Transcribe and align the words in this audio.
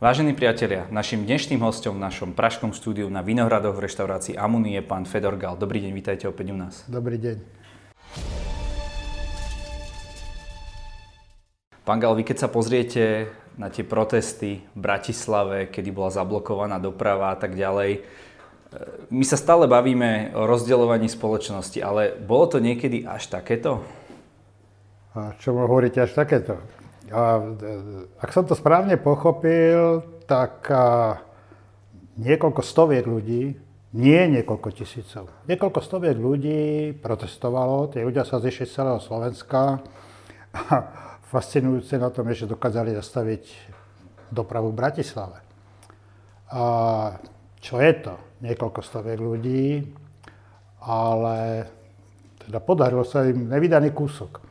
Vážení 0.00 0.32
priatelia, 0.32 0.88
našim 0.88 1.28
dnešným 1.28 1.60
hostom 1.60 2.00
v 2.00 2.08
našom 2.08 2.32
pražskom 2.32 2.72
štúdiu 2.72 3.12
na 3.12 3.20
Vinohradoch 3.20 3.76
v 3.76 3.84
reštaurácii 3.84 4.32
Amuny 4.32 4.72
je 4.72 4.80
pán 4.80 5.04
Fedor 5.04 5.36
Gal. 5.36 5.60
Dobrý 5.60 5.76
deň, 5.84 5.92
vítajte 5.92 6.24
opäť 6.24 6.56
u 6.56 6.56
nás. 6.56 6.88
Dobrý 6.88 7.20
deň. 7.20 7.36
Pán 11.84 12.00
Gal, 12.00 12.16
vy 12.16 12.24
keď 12.24 12.36
sa 12.40 12.48
pozriete 12.48 13.28
na 13.60 13.68
tie 13.68 13.84
protesty 13.84 14.64
v 14.72 14.78
Bratislave, 14.80 15.68
kedy 15.68 15.92
bola 15.92 16.08
zablokovaná 16.08 16.80
doprava 16.80 17.28
a 17.28 17.36
tak 17.36 17.52
ďalej, 17.52 17.90
e, 17.92 18.00
my 19.12 19.24
sa 19.28 19.36
stále 19.36 19.68
bavíme 19.68 20.32
o 20.32 20.48
rozdeľovaní 20.48 21.12
spoločnosti, 21.12 21.76
ale 21.84 22.16
bolo 22.16 22.56
to 22.56 22.56
niekedy 22.56 23.04
až 23.04 23.28
takéto? 23.28 23.84
A 25.12 25.36
čo 25.36 25.52
hovoríte 25.52 26.00
až 26.00 26.16
takéto? 26.16 26.79
A, 27.10 27.42
e, 27.42 28.22
ak 28.22 28.30
som 28.30 28.46
to 28.46 28.54
správne 28.54 28.94
pochopil, 28.96 30.02
tak 30.30 30.66
a, 30.70 31.18
niekoľko 32.16 32.62
stoviek 32.62 33.04
ľudí, 33.06 33.58
nie 33.90 34.20
niekoľko 34.30 34.70
tisícov, 34.70 35.26
niekoľko 35.50 35.80
stoviek 35.82 36.14
ľudí 36.14 36.94
protestovalo, 37.02 37.90
tie 37.90 38.06
ľudia 38.06 38.22
sa 38.22 38.38
zišli 38.38 38.70
z 38.70 38.74
celého 38.78 39.02
Slovenska 39.02 39.82
a 40.54 40.62
fascinujúce 41.26 41.98
na 41.98 42.14
tom 42.14 42.30
je, 42.30 42.46
že 42.46 42.52
dokázali 42.54 42.94
zastaviť 42.94 43.44
dopravu 44.30 44.70
v 44.70 44.78
Bratislave. 44.78 45.38
A 46.54 46.62
čo 47.58 47.82
je 47.82 47.92
to? 47.98 48.14
Niekoľko 48.46 48.80
stoviek 48.82 49.18
ľudí, 49.18 49.90
ale 50.86 51.66
teda 52.46 52.58
podarilo 52.62 53.02
sa 53.02 53.26
im 53.26 53.50
nevydaný 53.50 53.90
kúsok. 53.90 54.42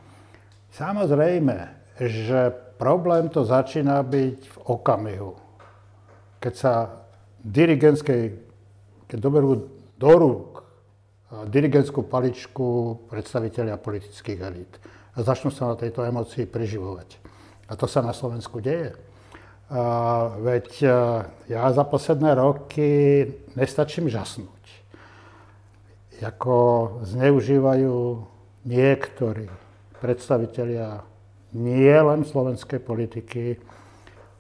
Samozrejme, 0.70 1.57
že 1.99 2.55
problém 2.80 3.27
to 3.27 3.44
začína 3.44 3.99
byť 4.07 4.40
v 4.48 4.57
okamihu. 4.71 5.35
Keď 6.40 6.53
sa 6.55 7.03
dirigentskej, 7.44 8.40
keď 9.12 9.18
doberú 9.20 9.68
do 9.99 10.12
rúk 10.15 10.63
dirigentskú 11.29 12.07
paličku 12.07 13.04
predstaviteľia 13.12 13.76
politických 13.76 14.40
elít 14.40 14.71
a 15.13 15.21
začnú 15.21 15.51
sa 15.51 15.70
na 15.70 15.76
tejto 15.76 16.01
emocii 16.07 16.48
preživovať. 16.48 17.20
A 17.70 17.76
to 17.76 17.85
sa 17.85 18.01
na 18.01 18.16
Slovensku 18.16 18.63
deje. 18.63 18.95
A 19.70 19.84
veď 20.41 20.68
ja 21.45 21.63
za 21.70 21.85
posledné 21.85 22.34
roky 22.34 23.21
nestačím 23.54 24.10
žasnúť. 24.10 24.63
Ako 26.26 26.57
zneužívajú 27.05 28.26
niektorí 28.66 29.45
predstavitelia 30.01 31.05
nie 31.53 31.93
len 31.93 32.21
slovenskej 32.21 32.79
politiky, 32.81 33.57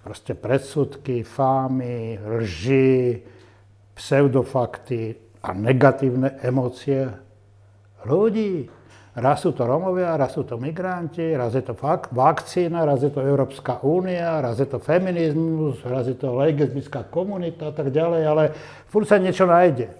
proste 0.05 0.33
predsudky, 0.37 1.25
fámy, 1.25 2.21
lži, 2.21 3.21
pseudofakty 3.97 5.17
a 5.43 5.51
negatívne 5.51 6.39
emócie 6.39 7.09
ľudí. 8.07 8.71
Raz 9.19 9.43
sú 9.43 9.51
to 9.51 9.67
Romovia, 9.67 10.15
raz 10.15 10.37
sú 10.37 10.47
to 10.47 10.55
migranti, 10.55 11.35
raz 11.35 11.51
je 11.51 11.65
to 11.65 11.75
vakcína, 12.13 12.87
raz 12.87 13.03
je 13.03 13.11
to 13.11 13.19
Európska 13.19 13.83
únia, 13.83 14.39
raz 14.39 14.61
je 14.61 14.69
to 14.69 14.79
feminizmus, 14.79 15.83
raz 15.83 16.07
je 16.07 16.15
to 16.15 16.31
lesbická 16.39 17.03
komunita 17.09 17.69
a 17.69 17.73
tak 17.75 17.91
ďalej, 17.91 18.21
ale 18.23 18.43
furt 18.87 19.09
sa 19.09 19.19
niečo 19.19 19.43
nájde. 19.43 19.91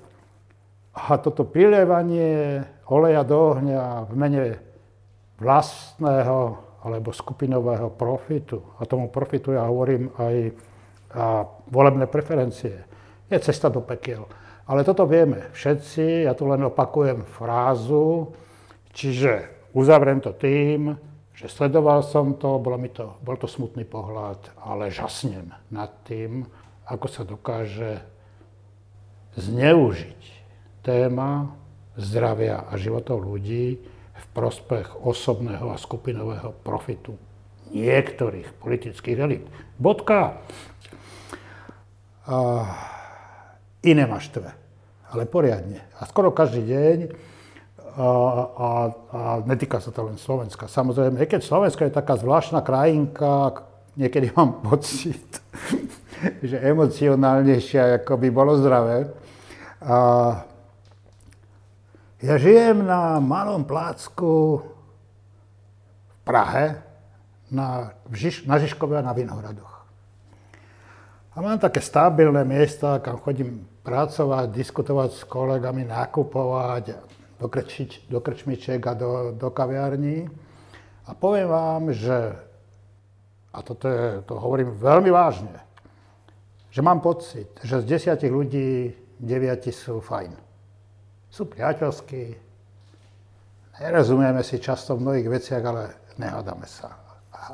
A 0.95 1.19
toto 1.19 1.43
prilievanie 1.43 2.63
oleja 2.87 3.27
do 3.27 3.57
ohňa 3.57 4.07
v 4.07 4.13
mene 4.15 4.43
vlastného 5.41 6.68
alebo 6.83 7.11
skupinového 7.11 7.91
profitu, 7.91 8.63
a 8.79 8.87
tomu 8.87 9.11
profitu 9.11 9.51
ja 9.51 9.67
hovorím 9.67 10.11
aj 10.15 10.35
a 11.09 11.41
volebné 11.73 12.05
preferencie, 12.05 12.85
je 13.29 13.37
cesta 13.41 13.69
do 13.69 13.81
pekiel. 13.81 14.29
Ale 14.69 14.85
toto 14.85 15.09
vieme 15.09 15.49
všetci, 15.57 16.29
ja 16.29 16.37
tu 16.37 16.45
len 16.45 16.61
opakujem 16.69 17.25
frázu, 17.25 18.29
čiže 18.93 19.49
uzavriem 19.73 20.21
to 20.21 20.29
tým, 20.37 20.93
že 21.33 21.49
sledoval 21.49 22.05
som 22.05 22.37
to, 22.37 22.61
bolo 22.61 22.77
mi 22.77 22.93
to, 22.93 23.17
bol 23.25 23.33
to 23.41 23.49
smutný 23.49 23.89
pohľad, 23.89 24.37
ale 24.61 24.93
žasnem 24.93 25.49
nad 25.73 25.89
tým, 26.05 26.45
ako 26.85 27.07
sa 27.09 27.25
dokáže 27.25 28.05
zneužiť 29.33 30.21
téma 30.85 31.57
zdravia 31.97 32.69
a 32.69 32.77
životov 32.77 33.25
ľudí 33.25 33.81
v 34.19 34.25
prospech 34.35 35.07
osobného 35.07 35.71
a 35.71 35.79
skupinového 35.79 36.51
profitu 36.61 37.15
niektorých 37.71 38.57
politických 38.59 39.17
elit. 39.17 39.45
Bodka. 39.77 40.41
A 42.29 42.37
iné 43.81 44.05
ma 44.05 44.21
štve, 44.21 44.49
ale 45.09 45.23
poriadne. 45.25 45.81
A 45.97 46.05
skoro 46.05 46.29
každý 46.29 46.61
deň 46.65 46.97
a, 47.99 48.05
a, 48.05 48.69
a 49.11 49.21
netýka 49.43 49.81
sa 49.81 49.89
to 49.89 50.05
len 50.05 50.17
Slovenska. 50.19 50.69
Samozrejme, 50.69 51.17
keď 51.25 51.41
Slovensko 51.41 51.89
je 51.89 51.97
taká 51.97 52.15
zvláštna 52.15 52.61
krajinka, 52.61 53.65
niekedy 53.97 54.29
mám 54.37 54.61
pocit, 54.69 55.41
že 56.43 56.59
emocionálnejšia, 56.59 58.03
ako 58.03 58.13
by 58.19 58.29
bolo 58.29 58.59
zdravé. 58.59 59.09
A, 59.83 59.97
ja 62.19 62.35
žijem 62.35 62.83
na 62.83 63.23
malom 63.23 63.63
plácku 63.63 64.59
v 66.07 66.15
Prahe, 66.27 66.83
na, 67.47 67.95
Žiž, 68.11 68.43
na 68.45 68.59
Žižkove 68.59 68.99
a 68.99 69.05
na 69.05 69.15
Vinohradoch. 69.15 69.87
A 71.33 71.41
mám 71.41 71.57
také 71.57 71.79
stabilné 71.79 72.43
miesta, 72.43 72.99
kam 72.99 73.23
chodím 73.23 73.63
pracovať, 73.87 74.51
diskutovať 74.51 75.09
s 75.15 75.23
kolegami, 75.23 75.87
nakupovať, 75.87 76.99
do, 77.39 77.47
krčič, 77.47 78.03
do 78.11 78.19
krčmiček 78.19 78.83
a 78.83 78.93
do, 78.93 79.31
do 79.31 79.47
kaviarní. 79.47 80.27
A 81.07 81.15
poviem 81.15 81.47
vám, 81.47 81.95
že, 81.95 82.35
a 83.55 83.63
toto 83.63 83.87
je, 83.87 84.19
to 84.27 84.35
hovorím 84.35 84.75
veľmi 84.75 85.09
vážne, 85.09 85.55
že 86.69 86.83
mám 86.83 86.99
pocit, 86.99 87.47
že 87.63 87.81
z 87.81 87.87
desiatich 87.87 88.29
ľudí 88.29 88.93
deviati 89.17 89.71
sú 89.71 90.03
fajn 90.03 90.48
sú 91.29 91.45
priateľskí, 91.45 92.35
nerozumieme 93.79 94.41
si 94.43 94.59
často 94.59 94.97
v 94.97 95.05
mnohých 95.05 95.27
veciach, 95.29 95.63
ale 95.63 95.83
nehádame 96.17 96.65
sa. 96.65 96.97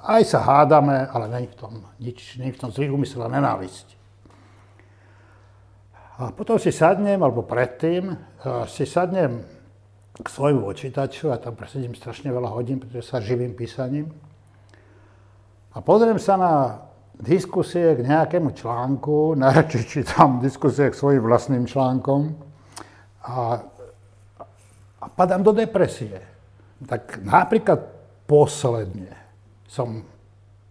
Aj 0.03 0.24
sa 0.25 0.41
hádame, 0.41 1.06
ale 1.08 1.30
není 1.30 1.47
v 1.47 1.58
tom 1.59 1.74
nič, 2.02 2.41
není 2.41 2.52
v 2.52 2.59
tom 2.59 2.72
zlý 2.72 2.90
úmysel 2.90 3.24
a 3.24 3.30
nenávisť. 3.30 3.96
A 6.16 6.31
potom 6.31 6.56
si 6.56 6.72
sadnem, 6.72 7.19
alebo 7.19 7.44
predtým, 7.44 8.16
si 8.72 8.88
sadnem 8.88 9.44
k 10.16 10.28
svojmu 10.31 10.63
počítaču, 10.63 11.28
a 11.28 11.38
tam 11.38 11.59
presedím 11.59 11.92
strašne 11.92 12.31
veľa 12.31 12.56
hodín, 12.56 12.80
pretože 12.80 13.12
sa 13.12 13.19
živým 13.19 13.52
písaním. 13.52 14.16
A 15.75 15.84
pozriem 15.84 16.16
sa 16.16 16.40
na 16.40 16.53
diskusie 17.19 18.00
k 18.00 18.07
nejakému 18.07 18.56
článku, 18.56 19.36
najradšej 19.44 19.84
čítam 19.92 20.40
diskusie 20.40 20.88
k 20.88 20.96
svojim 20.96 21.19
vlastným 21.19 21.68
článkom, 21.68 22.44
a, 23.25 23.58
a 25.02 25.06
padám 25.09 25.41
do 25.41 25.50
depresie. 25.50 26.22
Tak 26.86 27.25
napríklad 27.25 27.81
posledne 28.30 29.09
som 29.66 30.06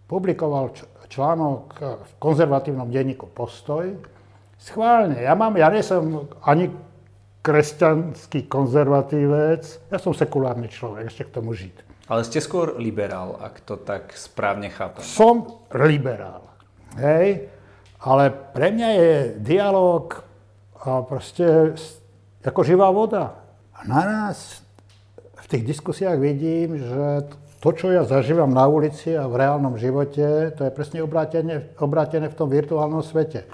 publikoval 0.07 0.71
článok 1.11 1.63
v 1.79 2.11
konzervatívnom 2.17 2.87
denníku 2.87 3.27
Postoj. 3.27 3.99
Schválne, 4.55 5.19
ja, 5.19 5.35
mám, 5.35 5.53
ja 5.59 5.67
nie 5.67 5.83
som 5.83 6.31
ani 6.41 6.71
kresťanský 7.45 8.49
konzervatívec, 8.49 9.61
ja 9.93 9.97
som 10.01 10.17
sekulárny 10.17 10.65
človek, 10.65 11.13
ešte 11.13 11.29
k 11.29 11.35
tomu 11.35 11.53
žiť. 11.53 12.09
Ale 12.09 12.25
ste 12.25 12.41
skôr 12.41 12.77
liberál, 12.81 13.37
ak 13.37 13.61
to 13.61 13.77
tak 13.77 14.13
správne 14.17 14.73
chápem. 14.73 15.05
Som 15.05 15.61
liberál, 15.69 16.41
hej, 16.97 17.49
ale 18.01 18.33
pre 18.33 18.73
mňa 18.73 18.89
je 18.97 19.13
dialog 19.41 20.25
proste 21.05 21.77
ako 22.45 22.61
živá 22.61 22.89
voda. 22.93 23.41
A 23.73 23.83
na 23.89 24.01
nás 24.05 24.65
v 25.45 25.45
tých 25.49 25.63
diskusiách 25.77 26.17
vidím, 26.17 26.81
že 26.81 27.29
to, 27.61 27.73
čo 27.73 27.89
ja 27.89 28.05
zažívam 28.05 28.53
na 28.53 28.69
ulici 28.69 29.17
a 29.17 29.25
v 29.25 29.41
reálnom 29.41 29.73
živote, 29.77 30.53
to 30.53 30.61
je 30.65 30.71
presne 30.73 31.01
obrátené, 31.01 31.73
obrátené 31.81 32.29
v 32.29 32.37
tom 32.37 32.49
virtuálnom 32.49 33.01
svete. 33.01 33.49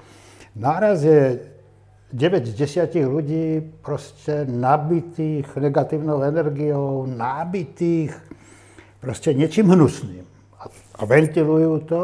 Náraz 0.52 1.00
je 1.00 1.40
9 2.12 2.44
z 2.44 2.52
10 2.92 3.08
ľudí 3.08 3.64
proste 3.80 4.44
nabitých 4.44 5.48
negatívnou 5.56 6.20
energiou, 6.20 7.08
nabitých 7.08 8.12
proste 9.00 9.32
niečím 9.32 9.72
hnusným. 9.72 10.24
A, 10.60 10.68
a 10.68 11.02
ventilujú 11.08 11.72
to. 11.88 12.02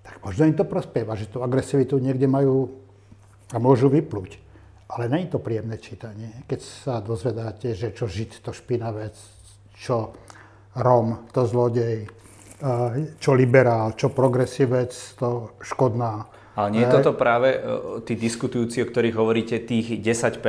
Tak 0.00 0.24
možno 0.24 0.48
im 0.48 0.56
to 0.56 0.64
prospieva, 0.64 1.20
že 1.20 1.28
tú 1.28 1.44
agresivitu 1.44 2.00
niekde 2.00 2.24
majú 2.24 2.85
a 3.52 3.56
môžu 3.58 3.86
vyplúť. 3.92 4.42
Ale 4.86 5.10
není 5.10 5.26
to 5.26 5.42
príjemné 5.42 5.82
čítanie, 5.82 6.46
keď 6.46 6.60
sa 6.62 6.94
dozvedáte, 7.02 7.74
že 7.74 7.90
čo 7.90 8.06
Žid, 8.06 8.42
to 8.46 8.54
špinavec, 8.54 9.18
čo 9.74 10.14
Rom, 10.78 11.26
to 11.34 11.42
zlodej, 11.42 12.06
čo 13.18 13.30
liberál, 13.34 13.98
čo 13.98 14.14
progresívec, 14.14 14.94
to 15.18 15.58
škodná. 15.60 16.30
Ale 16.56 16.72
nie 16.72 16.80
je 16.80 16.88
toto 16.88 17.12
práve 17.12 17.52
e, 17.52 17.58
tí 18.08 18.16
diskutujúci, 18.16 18.80
o 18.80 18.88
ktorých 18.88 19.16
hovoríte, 19.20 19.60
tých 19.60 20.00
10 20.00 20.40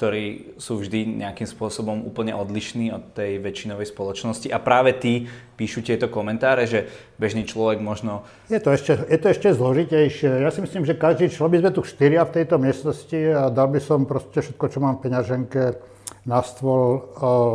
ktorí 0.00 0.56
sú 0.56 0.80
vždy 0.80 1.20
nejakým 1.20 1.44
spôsobom 1.44 2.08
úplne 2.08 2.32
odlišní 2.32 2.88
od 2.88 3.12
tej 3.12 3.36
väčšinovej 3.36 3.92
spoločnosti. 3.92 4.48
A 4.48 4.56
práve 4.56 4.96
tí 4.96 5.28
píšu 5.60 5.84
tieto 5.84 6.08
komentáre, 6.08 6.64
že 6.64 6.88
bežný 7.20 7.44
človek 7.44 7.84
možno... 7.84 8.24
Je 8.48 8.56
to 8.64 8.72
ešte, 8.72 8.96
je 8.96 9.18
to 9.20 9.28
ešte 9.28 9.52
zložitejšie. 9.52 10.40
Ja 10.40 10.48
si 10.48 10.64
myslím, 10.64 10.88
že 10.88 10.96
každý 10.96 11.28
človek, 11.28 11.52
by 11.52 11.60
sme 11.68 11.76
tu 11.76 11.82
štyria 11.84 12.24
v 12.24 12.32
tejto 12.32 12.56
miestnosti 12.56 13.20
a 13.28 13.52
dal 13.52 13.68
by 13.68 13.76
som 13.76 14.08
proste 14.08 14.40
všetko, 14.40 14.64
čo 14.72 14.80
mám 14.80 14.96
v 14.96 15.04
peňaženke 15.04 15.76
na 16.24 16.40
stôl, 16.40 17.04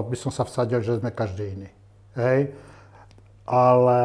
by 0.05 0.13
som 0.13 0.29
sa 0.29 0.45
vsadil, 0.45 0.85
že 0.85 1.01
sme 1.01 1.09
každý 1.09 1.49
iný. 1.49 1.69
Hej? 2.13 2.53
Ale 3.49 4.01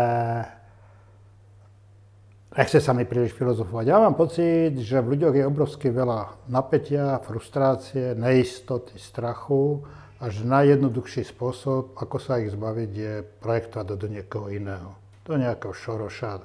Nechce 2.50 2.82
sa 2.82 2.91
mi 2.91 3.06
príliš 3.06 3.31
filozofovať. 3.38 3.85
Ja 3.87 4.02
mám 4.02 4.19
pocit, 4.19 4.75
že 4.82 4.99
v 4.99 5.14
ľuďoch 5.14 5.38
je 5.38 5.47
obrovsky 5.47 5.87
veľa 5.87 6.50
napätia, 6.50 7.23
frustrácie, 7.23 8.19
neistoty, 8.19 8.99
strachu 8.99 9.87
a 10.19 10.35
že 10.35 10.43
najjednoduchší 10.43 11.31
spôsob, 11.31 11.94
ako 11.94 12.19
sa 12.19 12.43
ich 12.43 12.50
zbaviť, 12.50 12.91
je 12.91 13.14
projektovať 13.38 13.87
do, 13.87 13.94
do 13.94 14.08
niekoho 14.11 14.50
iného. 14.50 14.99
Do 15.23 15.38
nejakého 15.38 15.70
Šoroša, 15.70 16.43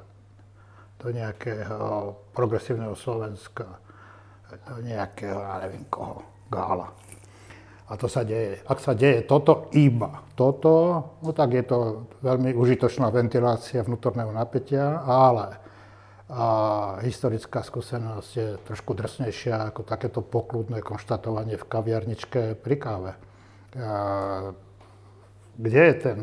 do 1.01 1.07
nejakého 1.09 2.13
progresívneho 2.37 2.93
Slovenska, 2.93 3.65
do 4.69 4.85
nejakého, 4.85 5.41
ja 5.41 5.57
neviem 5.65 5.89
koho, 5.89 6.21
Gála. 6.53 6.93
A 7.89 7.97
to 7.97 8.05
sa 8.05 8.21
deje. 8.21 8.61
Ak 8.69 8.77
sa 8.77 8.93
deje 8.93 9.25
toto 9.25 9.73
iba, 9.73 10.21
toto, 10.37 11.01
no 11.25 11.33
tak 11.33 11.49
je 11.57 11.65
to 11.65 12.05
veľmi 12.21 12.53
užitočná 12.53 13.09
ventilácia 13.09 13.81
vnútorného 13.81 14.29
napätia, 14.29 15.01
ale 15.01 15.64
a 16.25 16.47
historická 17.05 17.61
skúsenosť 17.61 18.31
je 18.33 18.47
trošku 18.65 18.97
drsnejšia 18.97 19.69
ako 19.69 19.85
takéto 19.85 20.25
pokludné 20.25 20.81
konštatovanie 20.81 21.53
v 21.53 21.65
kaviarničke 21.69 22.57
pri 22.57 22.75
káve. 22.81 23.11
Kde 25.55 25.81
je 25.85 25.95
ten 26.01 26.19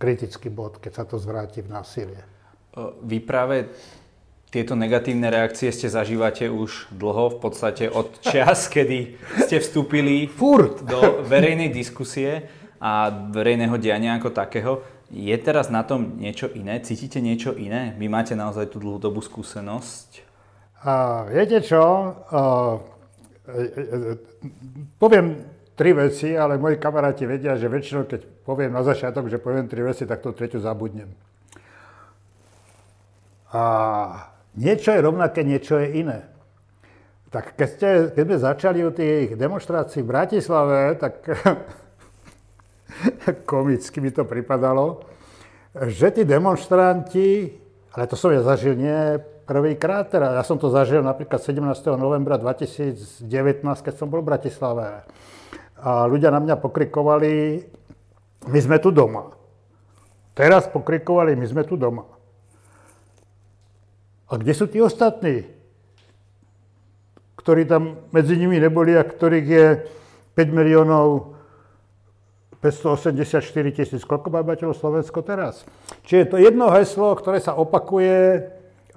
kritický 0.00 0.50
bod, 0.50 0.82
keď 0.82 0.92
sa 0.92 1.04
to 1.06 1.22
zvráti 1.22 1.62
v 1.62 1.70
násilie? 1.70 2.20
Vy 3.06 3.22
práve 3.22 3.70
tieto 4.50 4.74
negatívne 4.74 5.30
reakcie 5.30 5.70
ste 5.70 5.86
zažívate 5.86 6.50
už 6.50 6.90
dlho, 6.90 7.38
v 7.38 7.38
podstate 7.38 7.86
od 7.86 8.18
čas, 8.18 8.66
kedy 8.74 9.14
ste 9.46 9.62
vstúpili 9.62 10.26
Furt. 10.26 10.82
do 10.82 11.22
verejnej 11.22 11.70
diskusie 11.70 12.50
a 12.82 13.06
verejného 13.30 13.78
diania 13.78 14.18
ako 14.18 14.34
takého. 14.34 14.82
Je 15.10 15.34
teraz 15.42 15.74
na 15.74 15.82
tom 15.82 16.22
niečo 16.22 16.46
iné? 16.54 16.78
Cítite 16.86 17.18
niečo 17.18 17.50
iné? 17.58 17.98
Vy 17.98 18.06
máte 18.06 18.38
naozaj 18.38 18.70
tú 18.70 18.78
dlhodobú 18.78 19.18
skúsenosť? 19.18 20.22
A 20.86 21.26
viete 21.26 21.58
čo? 21.66 21.82
A, 21.82 22.40
e, 23.50 23.64
e, 23.66 24.14
poviem 25.02 25.34
tri 25.74 25.90
veci, 25.92 26.38
ale 26.38 26.62
moji 26.62 26.78
kamaráti 26.78 27.26
vedia, 27.26 27.58
že 27.58 27.66
väčšinou, 27.66 28.06
keď 28.06 28.22
poviem 28.46 28.70
na 28.70 28.86
začiatok, 28.86 29.26
že 29.26 29.42
poviem 29.42 29.66
tri 29.66 29.82
veci, 29.82 30.06
tak 30.06 30.22
to 30.22 30.30
treťu 30.30 30.62
zabudnem. 30.62 31.10
A 33.50 33.62
niečo 34.54 34.94
je 34.94 35.02
rovnaké, 35.02 35.42
niečo 35.42 35.74
je 35.82 36.06
iné. 36.06 36.30
Tak 37.34 37.58
keď, 37.58 37.68
ste, 37.68 37.88
keď 38.14 38.22
sme 38.26 38.38
začali 38.38 38.78
u 38.86 38.94
tých 38.94 39.34
demonstrácií 39.34 40.06
v 40.06 40.10
Bratislave, 40.14 40.94
tak 40.98 41.18
komicky 43.50 44.00
mi 44.00 44.10
to 44.10 44.24
pripadalo, 44.24 45.04
že 45.86 46.10
tí 46.10 46.22
demonstranti, 46.26 47.54
ale 47.94 48.04
to 48.10 48.14
som 48.18 48.34
ja 48.34 48.42
zažil 48.42 48.74
nie 48.74 49.18
prvýkrát, 49.46 50.06
teda 50.06 50.38
ja 50.38 50.42
som 50.46 50.58
to 50.58 50.70
zažil 50.70 51.02
napríklad 51.02 51.42
17. 51.42 51.58
novembra 51.98 52.38
2019, 52.38 53.26
keď 53.82 53.94
som 53.98 54.06
bol 54.06 54.22
v 54.22 54.30
Bratislave. 54.30 55.02
A 55.80 56.06
ľudia 56.06 56.30
na 56.30 56.38
mňa 56.38 56.60
pokrikovali, 56.60 57.66
my 58.46 58.58
sme 58.62 58.78
tu 58.78 58.94
doma. 58.94 59.34
Teraz 60.38 60.70
pokrikovali, 60.70 61.34
my 61.34 61.46
sme 61.50 61.62
tu 61.66 61.74
doma. 61.74 62.06
A 64.30 64.38
kde 64.38 64.54
sú 64.54 64.70
tí 64.70 64.78
ostatní, 64.78 65.50
ktorí 67.34 67.66
tam 67.66 68.06
medzi 68.14 68.38
nimi 68.38 68.62
neboli 68.62 68.94
a 68.94 69.02
ktorých 69.02 69.46
je 69.50 69.66
5 70.38 70.54
miliónov 70.54 71.34
584 72.60 73.72
tisíc. 73.72 74.04
Koľko 74.04 74.28
má 74.28 74.44
obyvateľov 74.44 74.76
Slovensko 74.76 75.24
teraz? 75.24 75.64
Čiže 76.04 76.28
to 76.28 76.36
jedno 76.36 76.68
heslo, 76.68 77.16
ktoré 77.16 77.40
sa 77.40 77.56
opakuje, 77.56 78.44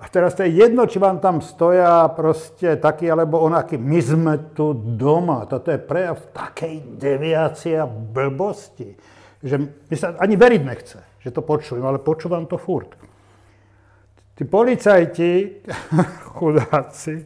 a 0.03 0.05
teraz 0.11 0.35
to 0.35 0.43
je 0.43 0.59
jedno, 0.59 0.83
či 0.83 0.99
vám 0.99 1.23
tam 1.23 1.39
stoja 1.39 2.11
proste 2.11 2.75
taký 2.75 3.07
alebo 3.07 3.39
onaký. 3.39 3.79
My 3.79 4.03
sme 4.03 4.33
tu 4.51 4.75
doma. 4.75 5.47
Toto 5.47 5.71
je 5.71 5.79
prejav 5.79 6.19
takej 6.35 6.99
deviácie 6.99 7.79
a 7.79 7.87
blbosti, 7.87 8.99
že 9.39 9.55
mi 9.63 9.95
sa 9.95 10.19
ani 10.19 10.35
veriť 10.35 10.61
nechce, 10.67 10.99
že 11.23 11.31
to 11.31 11.39
počujem, 11.39 11.87
ale 11.87 12.03
počúvam 12.03 12.43
to 12.51 12.59
furt. 12.59 12.91
Tí 14.35 14.43
policajti, 14.43 15.63
chudáci, 16.35 17.23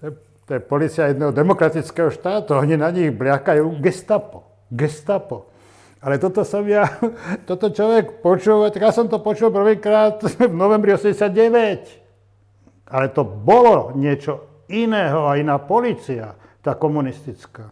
to 0.00 0.02
je, 0.08 0.10
to 0.48 0.50
je 0.56 0.60
policia 0.64 1.12
jedného 1.12 1.34
demokratického 1.34 2.08
štátu, 2.08 2.56
oni 2.56 2.80
na 2.80 2.88
nich 2.88 3.12
bliakajú 3.12 3.68
gestapo 3.84 4.45
gestapo. 4.70 5.50
Ale 6.02 6.22
toto 6.22 6.46
som 6.46 6.62
ja, 6.68 6.86
toto 7.50 7.72
človek 7.72 8.22
počul, 8.22 8.68
tak 8.70 8.82
ja 8.82 8.92
som 8.94 9.10
to 9.10 9.18
počul 9.18 9.50
prvýkrát 9.50 10.22
v 10.50 10.54
novembri 10.54 10.94
89. 10.94 12.86
Ale 12.86 13.06
to 13.10 13.26
bolo 13.26 13.90
niečo 13.98 14.62
iného, 14.70 15.26
aj 15.26 15.42
iná 15.42 15.58
policia, 15.58 16.38
tá 16.62 16.78
komunistická. 16.78 17.70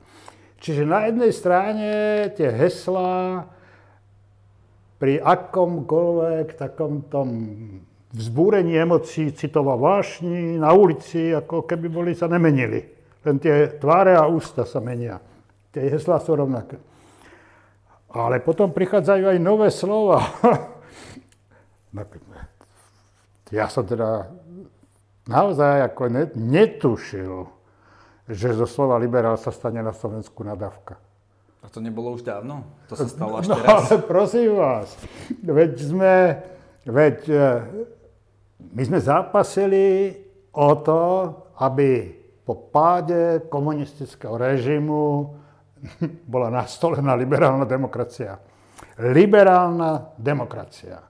Čiže 0.58 0.82
na 0.88 1.06
jednej 1.06 1.32
strane 1.34 1.88
tie 2.34 2.48
heslá 2.48 3.44
pri 4.96 5.20
akomkoľvek 5.20 6.56
takom 6.56 7.04
tom 7.12 7.28
vzbúrení 8.14 8.78
emócií, 8.78 9.34
citova 9.34 9.74
vášni 9.74 10.56
na 10.56 10.70
ulici, 10.72 11.34
ako 11.34 11.66
keby 11.66 11.86
boli, 11.90 12.14
sa 12.14 12.30
nemenili. 12.30 12.80
Len 13.26 13.36
tie 13.42 13.76
tváre 13.76 14.14
a 14.14 14.24
ústa 14.30 14.62
sa 14.64 14.78
menia. 14.78 15.18
Tie 15.74 15.90
heslá 15.90 16.22
sú 16.22 16.38
rovnaké. 16.38 16.78
Ale 18.14 18.38
potom 18.38 18.70
prichádzajú 18.70 19.26
aj 19.26 19.38
nové 19.42 19.74
slova. 19.74 20.22
ja 23.50 23.66
som 23.66 23.82
teda 23.82 24.30
naozaj 25.26 25.90
ako 25.90 26.30
netušil, 26.38 27.50
že 28.30 28.54
zo 28.54 28.70
slova 28.70 29.02
liberál 29.02 29.34
sa 29.34 29.50
stane 29.50 29.82
na 29.82 29.90
Slovensku 29.90 30.46
nadávka. 30.46 30.94
A 31.58 31.66
to 31.66 31.82
nebolo 31.82 32.14
už 32.14 32.22
dávno? 32.22 32.62
To 32.86 32.94
sa 32.94 33.10
stalo 33.10 33.42
až 33.42 33.50
no, 33.50 33.58
teraz? 33.58 33.90
ale 33.90 33.98
prosím 34.06 34.54
vás, 34.54 34.94
veď 35.42 35.72
sme, 35.80 36.14
veď 36.86 37.18
e, 37.26 37.46
my 38.78 38.82
sme 38.84 38.98
zápasili 39.02 40.14
o 40.54 40.70
to, 40.78 41.02
aby 41.58 42.14
po 42.44 42.68
páde 42.68 43.48
komunistického 43.48 44.36
režimu 44.36 45.34
bola 46.32 46.48
nastolená 46.50 47.14
liberálna 47.14 47.64
demokracia. 47.64 48.38
Liberálna 48.98 50.16
demokracia. 50.16 51.02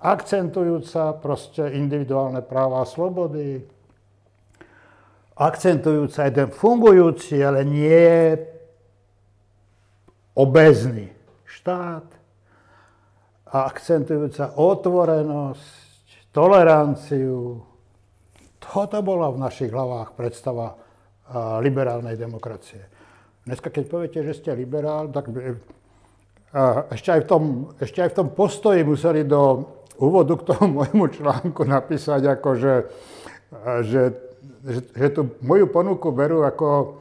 Akcentujúca 0.00 1.12
proste 1.20 1.76
individuálne 1.76 2.40
práva 2.40 2.80
a 2.80 2.88
slobody, 2.88 3.60
akcentujúca 5.36 6.24
jeden 6.28 6.48
fungujúci, 6.48 7.36
ale 7.44 7.68
nie 7.68 8.32
obezný 10.32 11.12
štát 11.44 12.08
a 13.50 13.56
akcentujúca 13.68 14.56
otvorenosť, 14.56 16.32
toleranciu. 16.32 17.60
Toto 18.56 18.98
bola 19.04 19.28
v 19.34 19.42
našich 19.42 19.68
hlavách 19.68 20.16
predstava 20.16 20.78
liberálnej 21.60 22.16
demokracie. 22.16 22.99
Dneska, 23.48 23.72
keď 23.72 23.84
poviete, 23.88 24.20
že 24.20 24.36
ste 24.36 24.52
liberál, 24.52 25.08
tak 25.08 25.32
a 26.50 26.90
ešte, 26.90 27.14
aj 27.14 27.20
v 27.22 27.26
tom, 27.30 27.42
ešte 27.78 28.02
aj 28.02 28.10
v 28.10 28.16
tom 28.18 28.28
postoji 28.34 28.82
museli 28.82 29.22
do 29.22 29.70
úvodu 30.02 30.34
k 30.34 30.50
tomu 30.50 30.66
môjmu 30.82 31.06
článku 31.14 31.62
napísať, 31.62 32.26
ako 32.26 32.48
že, 32.58 32.74
že, 33.86 34.02
že, 34.66 34.78
že 34.90 35.06
tú 35.14 35.30
moju 35.46 35.70
ponuku 35.70 36.10
berú 36.10 36.42
ako, 36.42 36.98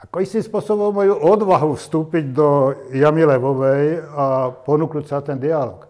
ako 0.00 0.16
istým 0.24 0.40
spôsobom 0.40 0.96
moju 0.96 1.12
odvahu 1.12 1.76
vstúpiť 1.76 2.24
do 2.32 2.72
Jamy 2.96 3.28
Levovej 3.28 4.00
a 4.08 4.48
ponúknuť 4.64 5.04
sa 5.04 5.20
ten 5.20 5.36
dialog. 5.36 5.84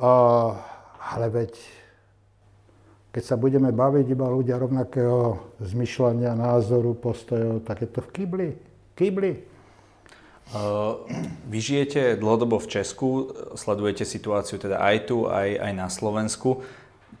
A, 0.00 0.10
ale 1.12 1.28
veď 1.28 1.52
keď 3.12 3.22
sa 3.22 3.36
budeme 3.36 3.68
baviť 3.68 4.06
iba 4.08 4.24
ľudia 4.24 4.56
rovnakého 4.56 5.52
zmyšľania, 5.60 6.32
názoru, 6.32 6.96
postojov, 6.96 7.60
tak 7.68 7.84
je 7.84 7.88
to 7.92 8.00
v 8.00 8.08
kybli. 8.08 8.48
Kybli. 8.96 9.32
Vy 11.48 11.58
žijete 11.60 12.16
dlhodobo 12.16 12.56
v 12.56 12.70
Česku, 12.72 13.08
sledujete 13.52 14.08
situáciu 14.08 14.56
teda 14.56 14.80
aj 14.80 14.96
tu, 15.12 15.28
aj, 15.28 15.48
aj 15.60 15.72
na 15.76 15.92
Slovensku. 15.92 16.64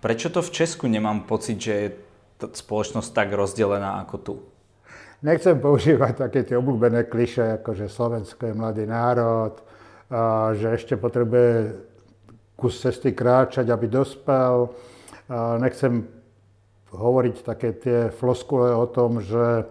Prečo 0.00 0.32
to 0.32 0.40
v 0.40 0.52
Česku 0.52 0.88
nemám 0.88 1.28
pocit, 1.28 1.60
že 1.60 1.72
je 1.76 1.88
spoločnosť 2.40 3.12
tak 3.12 3.28
rozdelená 3.36 4.00
ako 4.02 4.16
tu? 4.18 4.34
Nechcem 5.22 5.54
používať 5.60 6.26
také 6.26 6.42
tie 6.42 6.58
obľúbené 6.58 7.06
kliše, 7.06 7.62
ako 7.62 7.78
že 7.78 7.86
Slovensko 7.86 8.50
je 8.50 8.58
mladý 8.58 8.84
národ, 8.90 9.54
a 10.12 10.52
že 10.52 10.76
ešte 10.76 10.98
potrebuje 10.98 11.78
kus 12.58 12.80
cesty 12.80 13.14
kráčať, 13.14 13.70
aby 13.70 13.86
dospel. 13.88 14.68
Nechcem 15.58 16.04
hovoriť 16.92 17.36
také 17.40 17.72
tie 17.72 17.98
floskule 18.12 18.76
o 18.76 18.84
tom, 18.84 19.24
že 19.24 19.64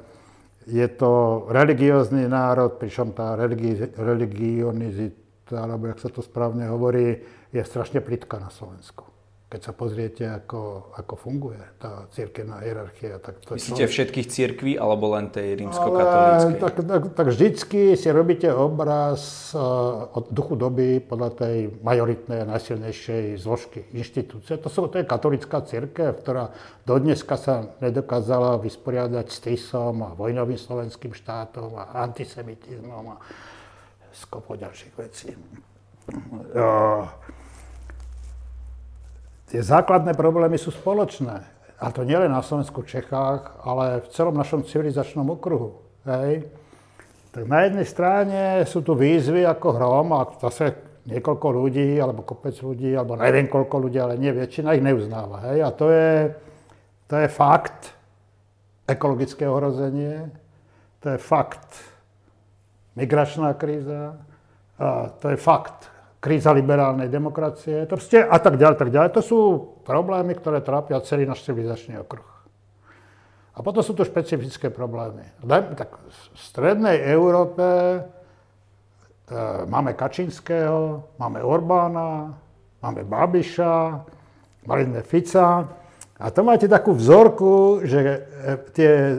je 0.66 0.88
to 0.90 1.46
religiózny 1.54 2.26
národ, 2.26 2.82
pričom 2.82 3.14
tá 3.14 3.38
religi- 3.38 3.94
religionizita, 3.94 5.62
alebo 5.62 5.90
jak 5.90 6.02
sa 6.02 6.10
to 6.10 6.26
správne 6.26 6.66
hovorí, 6.66 7.22
je 7.54 7.62
strašne 7.62 8.02
plitká 8.02 8.42
na 8.42 8.50
Slovensku 8.50 9.21
keď 9.52 9.62
sa 9.68 9.74
pozriete, 9.76 10.24
ako, 10.32 10.96
ako 10.96 11.14
funguje 11.20 11.60
tá 11.76 12.08
církevná 12.16 12.64
hierarchia. 12.64 13.20
Tak 13.20 13.44
to 13.44 13.60
Myslíte 13.60 13.84
človek... 13.84 13.92
všetkých 13.92 14.28
církví, 14.32 14.72
alebo 14.80 15.12
len 15.12 15.28
tej 15.28 15.60
rímsko-katolíckej? 15.60 16.56
Tak, 16.64 16.76
tak, 16.88 17.04
tak 17.12 17.28
vždycky 17.28 18.00
si 18.00 18.08
robíte 18.16 18.48
obraz 18.48 19.52
uh, 19.52 20.08
od 20.16 20.32
duchu 20.32 20.56
doby 20.56 21.04
podľa 21.04 21.36
tej 21.36 21.58
majoritnej 21.84 22.48
a 22.48 22.50
najsilnejšej 22.56 23.44
zložky 23.44 23.92
inštitúcie. 23.92 24.56
To, 24.56 24.72
sú, 24.72 24.88
to 24.88 25.04
je 25.04 25.12
katolická 25.12 25.60
církev, 25.68 26.24
ktorá 26.24 26.56
dodneska 26.88 27.36
sa 27.36 27.76
nedokázala 27.84 28.56
vysporiadať 28.56 29.28
s 29.28 29.38
TISom 29.44 30.00
a 30.00 30.16
vojnovým 30.16 30.56
slovenským 30.56 31.12
štátom 31.12 31.76
a 31.76 32.00
antisemitizmom 32.08 33.04
a 33.14 33.20
skopo 34.16 34.56
ďalších 34.56 34.94
vecí. 34.96 35.36
Uh, 36.56 37.04
Tie 39.52 39.60
základné 39.60 40.16
problémy 40.16 40.56
sú 40.56 40.72
spoločné. 40.72 41.44
A 41.76 41.92
to 41.92 42.08
nielen 42.08 42.32
na 42.32 42.40
Slovensku, 42.40 42.88
Čechách, 42.88 43.60
ale 43.68 44.00
v 44.00 44.08
celom 44.16 44.32
našom 44.32 44.64
civilizačnom 44.64 45.28
okruhu. 45.28 45.84
Hej. 46.08 46.48
Tak 47.36 47.44
na 47.52 47.68
jednej 47.68 47.84
strane 47.84 48.64
sú 48.64 48.80
tu 48.80 48.96
výzvy 48.96 49.44
ako 49.44 49.68
hrom 49.76 50.16
a 50.16 50.24
zase 50.40 50.72
niekoľko 51.04 51.48
ľudí, 51.52 52.00
alebo 52.00 52.24
kopec 52.24 52.56
ľudí, 52.64 52.96
alebo 52.96 53.20
neviem 53.20 53.52
koľko 53.52 53.76
ľudí, 53.92 54.00
ale 54.00 54.16
nie 54.16 54.32
väčšina 54.32 54.72
ich 54.80 54.86
neuznáva. 54.88 55.52
Hej. 55.52 55.68
A 55.68 55.70
to 55.76 55.92
je, 55.92 56.32
to 57.12 57.16
je 57.20 57.28
fakt 57.28 57.92
ekologické 58.88 59.52
ohrozenie, 59.52 60.32
to 61.04 61.12
je 61.12 61.20
fakt 61.20 61.76
migračná 62.96 63.52
kríza, 63.60 64.16
a 64.80 65.12
to 65.20 65.36
je 65.36 65.36
fakt 65.36 65.92
kríza 66.22 66.54
liberálnej 66.54 67.10
demokracie, 67.10 67.90
to 67.90 67.98
proste 67.98 68.22
a 68.22 68.38
tak 68.38 68.62
ďalej, 68.62 68.78
tak 68.78 68.94
ďalej. 68.94 69.10
To 69.18 69.22
sú 69.26 69.40
problémy, 69.82 70.38
ktoré 70.38 70.62
trápia 70.62 71.02
celý 71.02 71.26
náš 71.26 71.42
civilizačný 71.42 71.98
okruh. 71.98 72.30
A 73.58 73.66
potom 73.66 73.82
sú 73.82 73.98
to 73.98 74.06
špecifické 74.06 74.70
problémy. 74.70 75.26
Tak 75.42 75.90
v 75.98 76.38
strednej 76.38 77.04
Európe 77.10 77.66
e, 77.66 78.00
máme 79.66 79.98
Kačinského, 79.98 81.10
máme 81.18 81.44
Orbána, 81.44 82.38
máme 82.80 83.02
Babiša, 83.04 84.06
mali 84.70 84.88
sme 84.88 85.02
Fica. 85.04 85.68
A 86.22 86.26
to 86.30 86.46
máte 86.46 86.70
takú 86.70 86.94
vzorku, 86.94 87.82
že 87.82 88.00
e, 88.00 88.20
tie, 88.72 88.92
e, 88.94 89.16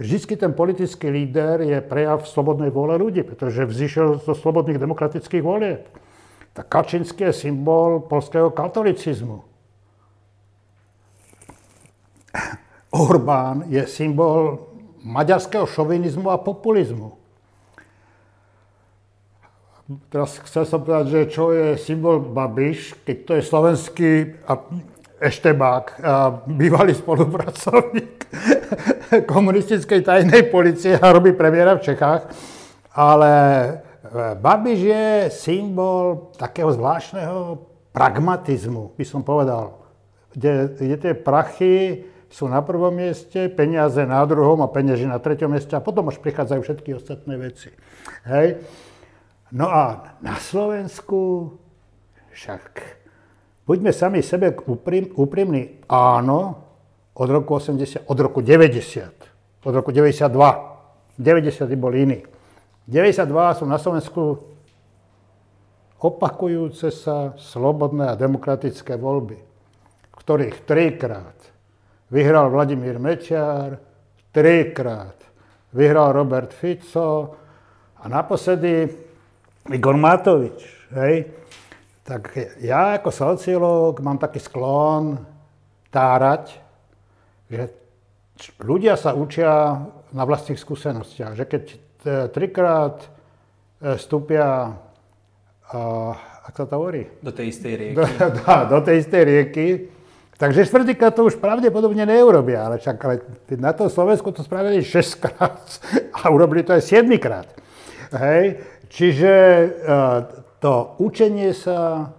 vždycky 0.00 0.34
ten 0.34 0.56
politický 0.56 1.12
líder 1.12 1.62
je 1.62 1.78
prejav 1.84 2.24
slobodnej 2.24 2.72
vôle 2.72 2.98
ľudí, 2.98 3.20
pretože 3.22 3.68
vzýšiel 3.68 4.16
zo 4.24 4.32
slobodných 4.32 4.80
demokratických 4.80 5.44
volieb. 5.44 5.86
Tak 6.52 6.68
Kačinský 6.68 7.32
je 7.32 7.48
symbol 7.48 8.04
polského 8.04 8.52
katolicizmu. 8.52 9.40
Orbán 12.92 13.64
je 13.72 13.88
symbol 13.88 14.68
maďarského 15.00 15.64
šovinizmu 15.64 16.28
a 16.28 16.36
populizmu. 16.36 17.16
Teraz 20.08 20.38
chcel 20.44 20.64
som 20.68 20.84
povedať, 20.84 21.06
že 21.08 21.20
čo 21.32 21.52
je 21.52 21.76
symbol 21.80 22.20
Babiš, 22.20 23.00
keď 23.04 23.16
to 23.24 23.32
je 23.36 23.42
slovenský 23.42 24.10
a 24.46 24.52
eštebák, 25.20 25.84
a 26.00 26.12
bývalý 26.46 26.94
spolupracovník 26.94 28.28
komunistickej 29.32 30.00
tajnej 30.04 30.48
policie 30.48 30.96
a 30.96 31.12
robí 31.12 31.32
premiéra 31.32 31.76
v 31.76 31.84
Čechách, 31.92 32.28
ale 32.92 33.32
Babiš 34.12 34.80
je 34.84 35.06
symbol 35.32 36.28
takého 36.36 36.68
zvláštneho 36.68 37.64
pragmatizmu, 37.96 38.92
by 38.92 39.04
som 39.08 39.24
povedal, 39.24 39.80
kde, 40.36 40.76
kde 40.76 40.96
tie 41.00 41.14
prachy 41.16 41.74
sú 42.32 42.48
na 42.48 42.64
prvom 42.64 42.92
mieste, 42.92 43.48
peniaze 43.52 44.04
na 44.08 44.24
druhom 44.24 44.60
a 44.64 44.72
peniaze 44.72 45.04
na 45.04 45.20
treťom 45.20 45.52
mieste 45.52 45.76
a 45.76 45.84
potom 45.84 46.08
už 46.08 46.20
prichádzajú 46.20 46.60
všetky 46.60 46.96
ostatné 46.96 47.36
veci. 47.36 47.68
Hej. 48.28 48.60
No 49.52 49.68
a 49.68 50.16
na 50.24 50.36
Slovensku 50.40 51.52
však 52.32 52.64
buďme 53.68 53.92
sami 53.92 54.24
sebe 54.24 54.56
uprim, 54.64 55.12
úprimní. 55.12 55.84
Áno, 55.92 56.56
od 57.12 57.28
roku 57.28 57.60
80, 57.60 58.08
od 58.08 58.18
roku 58.20 58.40
90, 58.40 59.64
od 59.68 59.72
roku 59.76 59.92
92, 59.92 60.32
90 61.20 61.76
bol 61.76 61.92
iný. 61.92 62.24
92 62.86 63.62
sú 63.62 63.64
na 63.66 63.78
Slovensku 63.78 64.42
opakujúce 66.02 66.90
sa 66.90 67.38
slobodné 67.38 68.10
a 68.10 68.18
demokratické 68.18 68.98
voľby, 68.98 69.38
v 69.38 70.14
ktorých 70.18 70.66
trikrát 70.66 71.38
vyhral 72.10 72.50
Vladimír 72.50 72.98
Mečiar, 72.98 73.78
trikrát 74.34 75.14
vyhral 75.72 76.10
Robert 76.10 76.50
Fico 76.50 77.38
a 78.02 78.04
naposledy 78.10 78.90
Igor 79.70 79.94
Matovič. 79.94 80.90
Hej? 80.90 81.30
Tak 82.02 82.34
ja 82.58 82.98
ako 82.98 83.14
sociológ 83.14 84.02
mám 84.02 84.18
taký 84.18 84.42
sklon 84.42 85.22
tárať, 85.94 86.58
že 87.46 87.70
ľudia 88.58 88.98
sa 88.98 89.14
učia 89.14 89.78
na 90.10 90.22
vlastných 90.26 90.58
skúsenostiach, 90.58 91.38
že 91.38 91.46
keď 91.46 91.62
trikrát 92.30 93.02
e, 93.80 93.94
vstúpia, 93.98 94.74
ako 96.42 96.56
sa 96.56 96.66
to 96.66 96.74
hovorí? 96.74 97.02
Do 97.22 97.32
tej 97.32 97.54
istej 97.54 97.72
rieky. 97.78 97.96
Do, 97.96 98.04
do, 98.38 98.54
do 98.68 98.78
tej 98.82 98.96
istej 99.06 99.22
rieky. 99.22 99.66
Takže 100.42 100.66
štvrtýkrát 100.66 101.14
to 101.14 101.30
už 101.30 101.38
pravdepodobne 101.38 102.02
neurobia, 102.02 102.66
ale 102.66 102.82
čak, 102.82 102.98
ale 103.06 103.22
na 103.54 103.70
tom 103.70 103.86
Slovensku 103.86 104.34
to 104.34 104.42
spravili 104.42 104.82
6 104.82 105.22
krát 105.22 105.62
a 106.18 106.26
urobili 106.34 106.66
to 106.66 106.74
aj 106.74 106.82
7 106.82 107.06
krát. 107.22 107.46
Hej. 108.10 108.58
Čiže 108.90 109.32
e, 109.32 109.66
to 110.58 110.98
učenie 110.98 111.54
sa 111.54 112.10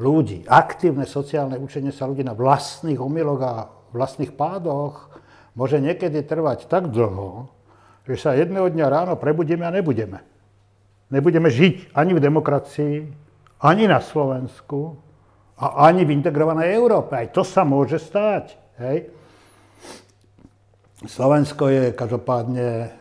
ľudí, 0.00 0.48
aktívne 0.48 1.04
sociálne 1.04 1.60
učenie 1.60 1.92
sa 1.92 2.08
ľudí 2.08 2.24
na 2.24 2.32
vlastných 2.32 2.96
omyloch 2.96 3.40
a 3.44 3.54
vlastných 3.92 4.32
pádoch 4.32 5.12
môže 5.52 5.76
niekedy 5.78 6.24
trvať 6.24 6.66
tak 6.66 6.88
dlho, 6.88 7.52
že 8.10 8.18
sa 8.18 8.34
jedného 8.34 8.66
dňa 8.66 8.86
ráno 8.90 9.14
prebudíme 9.14 9.62
a 9.62 9.70
nebudeme. 9.70 10.18
Nebudeme 11.10 11.46
žiť 11.46 11.94
ani 11.94 12.14
v 12.14 12.22
demokracii, 12.22 12.94
ani 13.62 13.84
na 13.86 14.02
Slovensku 14.02 14.98
a 15.58 15.86
ani 15.86 16.02
v 16.02 16.18
integrovanej 16.18 16.74
Európe. 16.74 17.14
Aj 17.14 17.28
to 17.30 17.46
sa 17.46 17.62
môže 17.62 18.02
stať. 18.02 18.58
Hej? 18.82 19.10
Slovensko 21.06 21.70
je 21.70 21.84
každopádne 21.94 23.00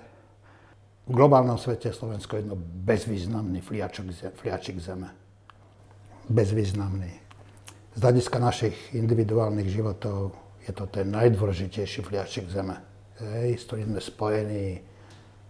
v 1.10 1.18
globálnom 1.18 1.58
svete 1.58 1.90
Slovensko 1.90 2.38
je 2.38 2.46
jedno 2.46 2.54
bezvýznamný 2.86 3.66
fliačok, 3.66 4.14
fliačik 4.38 4.78
zeme. 4.78 5.10
Bezvýznamný. 6.30 7.10
Z 7.98 8.00
hľadiska 8.06 8.38
našich 8.38 8.78
individuálnych 8.94 9.74
životov 9.74 10.38
je 10.62 10.70
to 10.70 10.86
ten 10.86 11.10
najdôležitejší 11.10 12.06
fliačik 12.06 12.46
zeme. 12.54 12.78
Hej, 13.18 13.58
s 13.58 13.66
ktorým 13.66 13.98
sme 13.98 14.02
spojení 14.06 14.68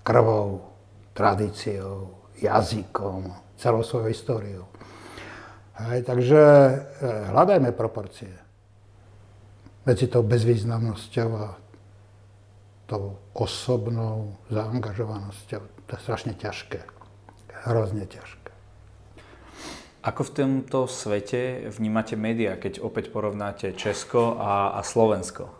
krvou, 0.09 0.73
tradíciou, 1.13 2.09
jazykom, 2.41 3.29
celou 3.61 3.85
svojou 3.85 4.09
históriou. 4.09 4.65
Hej, 5.77 6.01
takže 6.01 6.41
e, 6.41 6.75
hľadajme 7.29 7.69
proporcie 7.77 8.33
medzi 9.85 10.09
tou 10.09 10.25
bezvýznamnosťou 10.25 11.29
a 11.37 11.53
tou 12.89 13.21
osobnou 13.37 14.33
zaangažovanosťou. 14.49 15.61
To 15.61 15.91
je 15.93 16.01
strašne 16.01 16.33
ťažké. 16.33 16.81
Hrozne 17.69 18.09
ťažké. 18.09 18.49
Ako 20.01 20.25
v 20.25 20.33
tomto 20.33 20.89
svete 20.89 21.69
vnímate 21.69 22.17
médiá, 22.17 22.57
keď 22.57 22.81
opäť 22.81 23.13
porovnáte 23.13 23.77
Česko 23.77 24.41
a, 24.41 24.73
a 24.73 24.81
Slovensko? 24.81 25.58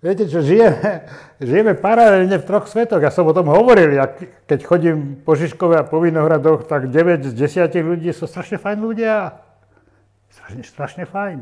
Viete 0.00 0.24
čo, 0.24 0.40
žijeme, 0.40 1.04
žijeme 1.48 1.72
paralelne 1.76 2.40
v 2.40 2.48
troch 2.48 2.64
svetoch. 2.64 3.04
Ja 3.04 3.12
som 3.12 3.28
o 3.28 3.36
tom 3.36 3.52
hovoril, 3.52 3.92
ja, 3.92 4.08
keď 4.48 4.58
chodím 4.64 5.20
po 5.20 5.36
Žižkove 5.36 5.76
a 5.76 5.84
po 5.84 6.00
Vinohradoch, 6.00 6.64
tak 6.64 6.88
9 6.88 7.28
z 7.28 7.32
10 7.36 7.68
ľudí 7.84 8.08
sú 8.16 8.24
strašne 8.24 8.56
fajn 8.56 8.78
ľudia. 8.80 9.44
Strašne, 10.32 10.62
strašne 10.64 11.04
fajn. 11.04 11.38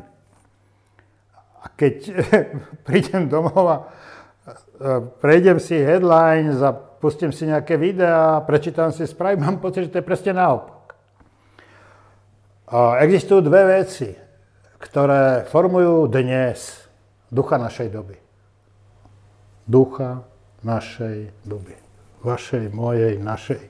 A 1.62 1.66
keď 1.78 1.94
prídem 2.86 3.30
domov 3.30 3.64
a 3.70 3.76
prejdem 5.22 5.62
si 5.62 5.78
headlines 5.78 6.58
a 6.58 6.74
pustím 6.74 7.30
si 7.30 7.46
nejaké 7.46 7.78
videá, 7.78 8.42
prečítam 8.42 8.90
si 8.90 9.06
správy, 9.06 9.38
mám 9.42 9.62
pocit, 9.62 9.86
že 9.86 9.94
to 9.94 9.98
je 10.02 10.08
presne 10.10 10.34
naopak. 10.34 10.98
A 12.68 13.00
existujú 13.06 13.38
dve 13.38 13.80
veci, 13.80 14.18
ktoré 14.82 15.46
formujú 15.46 16.10
dnes 16.10 16.90
ducha 17.30 17.54
našej 17.54 17.88
doby 17.94 18.27
ducha 19.68 20.24
našej 20.64 21.30
doby. 21.44 21.76
Vašej, 22.24 22.72
mojej, 22.74 23.20
našej. 23.20 23.62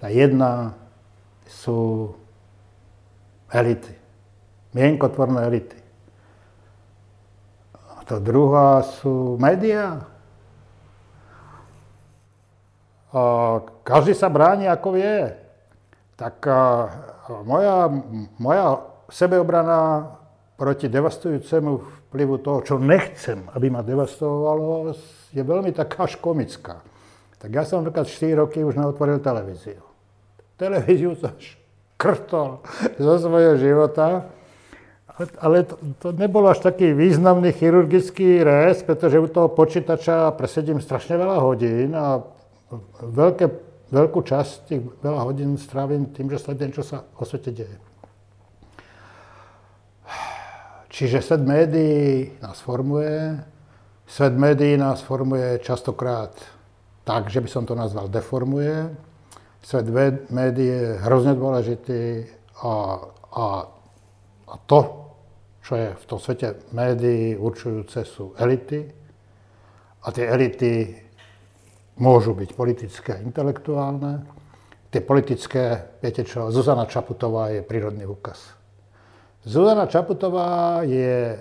Tá 0.00 0.08
jedna 0.08 0.78
sú 1.44 2.14
elity. 3.52 3.92
Mienkotvorné 4.72 5.44
elity. 5.44 5.76
A 7.76 8.00
tá 8.08 8.16
druhá 8.16 8.80
sú 9.02 9.36
médiá. 9.36 10.08
A 13.12 13.20
každý 13.84 14.16
sa 14.16 14.32
bráni, 14.32 14.64
ako 14.64 14.96
vie. 14.96 15.36
Tak 16.16 16.40
moja, 17.44 17.92
moja 18.40 18.80
sebeobrana 19.12 20.08
proti 20.56 20.86
devastujúcemu 20.86 21.70
vplyvu 22.08 22.34
toho, 22.38 22.58
čo 22.62 22.74
nechcem, 22.78 23.48
aby 23.56 23.72
ma 23.72 23.80
devastovalo, 23.80 24.92
je 25.32 25.42
veľmi 25.42 25.72
taká 25.72 26.04
až 26.06 26.20
komická. 26.20 26.84
Tak 27.42 27.50
ja 27.50 27.66
som 27.66 27.82
napríklad 27.82 28.06
4 28.06 28.38
roky 28.38 28.62
už 28.62 28.78
neotvoril 28.78 29.18
televíziu. 29.18 29.82
Televíziu 30.54 31.16
som 31.20 31.34
škrtol 31.40 32.62
zo 33.00 33.14
svojho 33.18 33.58
života, 33.58 34.30
ale 35.42 35.68
to, 35.68 35.74
to 36.00 36.08
nebol 36.16 36.46
až 36.48 36.64
taký 36.64 36.96
významný 36.96 37.52
chirurgický 37.52 38.40
rez, 38.40 38.80
pretože 38.80 39.20
u 39.20 39.28
toho 39.28 39.52
počítača 39.52 40.32
presedím 40.38 40.80
strašne 40.80 41.20
veľa 41.20 41.36
hodín 41.42 41.92
a 41.92 42.22
veľké, 43.02 43.46
veľkú 43.92 44.20
časť 44.24 44.52
tých 44.72 44.80
veľa 45.04 45.20
hodín 45.26 45.60
strávim 45.60 46.08
tým, 46.08 46.32
že 46.32 46.40
sledujem, 46.40 46.72
čo 46.72 46.82
sa 46.86 47.04
o 47.18 47.24
svete 47.28 47.52
deje. 47.52 47.91
Čiže 50.92 51.24
svet 51.24 51.40
médií 51.40 52.36
nás 52.44 52.60
formuje, 52.60 53.40
svet 54.04 54.36
médií 54.36 54.76
nás 54.76 55.00
formuje 55.00 55.56
častokrát 55.64 56.36
tak, 57.00 57.32
že 57.32 57.40
by 57.40 57.48
som 57.48 57.64
to 57.64 57.72
nazval 57.72 58.12
deformuje. 58.12 58.92
Svet 59.64 59.88
médií 60.28 60.68
je 60.68 61.00
hrozne 61.00 61.32
dôležitý 61.32 62.28
a, 62.60 63.00
a, 63.32 63.44
a 64.52 64.54
to, 64.68 64.80
čo 65.64 65.72
je 65.80 65.88
v 65.96 66.04
tom 66.04 66.20
svete 66.20 66.60
médií 66.76 67.40
určujúce, 67.40 68.04
sú 68.04 68.36
elity. 68.36 68.84
A 70.04 70.12
tie 70.12 70.28
elity 70.28 70.92
môžu 72.04 72.36
byť 72.36 72.52
politické 72.52 73.16
a 73.16 73.22
intelektuálne. 73.24 74.28
Tie 74.92 75.00
politické, 75.00 75.96
viete 76.04 76.20
čo, 76.20 76.52
Zuzana 76.52 76.84
Čaputová 76.84 77.48
je 77.48 77.64
prírodný 77.64 78.04
úkaz. 78.04 78.61
Zuzana 79.42 79.90
Čaputová 79.90 80.86
je 80.86 81.34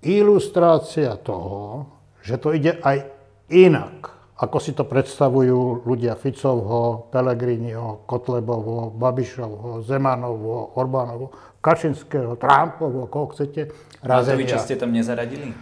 ilustrácia 0.00 1.12
toho, 1.20 1.84
že 2.24 2.40
to 2.40 2.56
ide 2.56 2.80
aj 2.80 3.04
inak, 3.52 4.08
ako 4.38 4.56
si 4.62 4.72
to 4.72 4.88
predstavujú 4.88 5.84
ľudia 5.84 6.16
Ficovho, 6.16 7.10
Pelegriniho, 7.12 8.06
Kotlebovho, 8.08 8.94
Babišovho, 8.96 9.82
Zemanovho, 9.84 10.78
Orbánovho, 10.78 11.58
Kačinského, 11.58 12.38
Trumpovho, 12.38 13.10
koho 13.10 13.34
chcete. 13.34 13.68
Matoviča 14.06 14.62
ste 14.62 14.78
tam 14.78 14.94
nezaradili? 14.94 15.52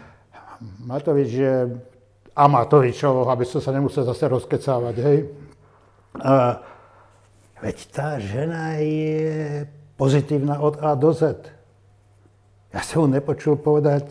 Matovič 0.86 1.30
je 1.32 1.54
a 2.36 2.44
Matovičovo, 2.52 3.32
aby 3.32 3.48
som 3.48 3.64
sa 3.64 3.72
nemusel 3.72 4.04
zase 4.04 4.28
rozkecávať, 4.28 4.96
hej. 5.00 5.18
A, 6.20 6.60
veď 7.64 7.76
tá 7.88 8.20
žena 8.20 8.76
je 8.76 9.64
pozitívna 9.96 10.60
od 10.60 10.80
A 10.80 10.94
do 10.94 11.12
Z. 11.12 11.40
Ja 12.72 12.84
som 12.84 13.04
mu 13.04 13.08
nepočul 13.08 13.56
povedať 13.56 14.08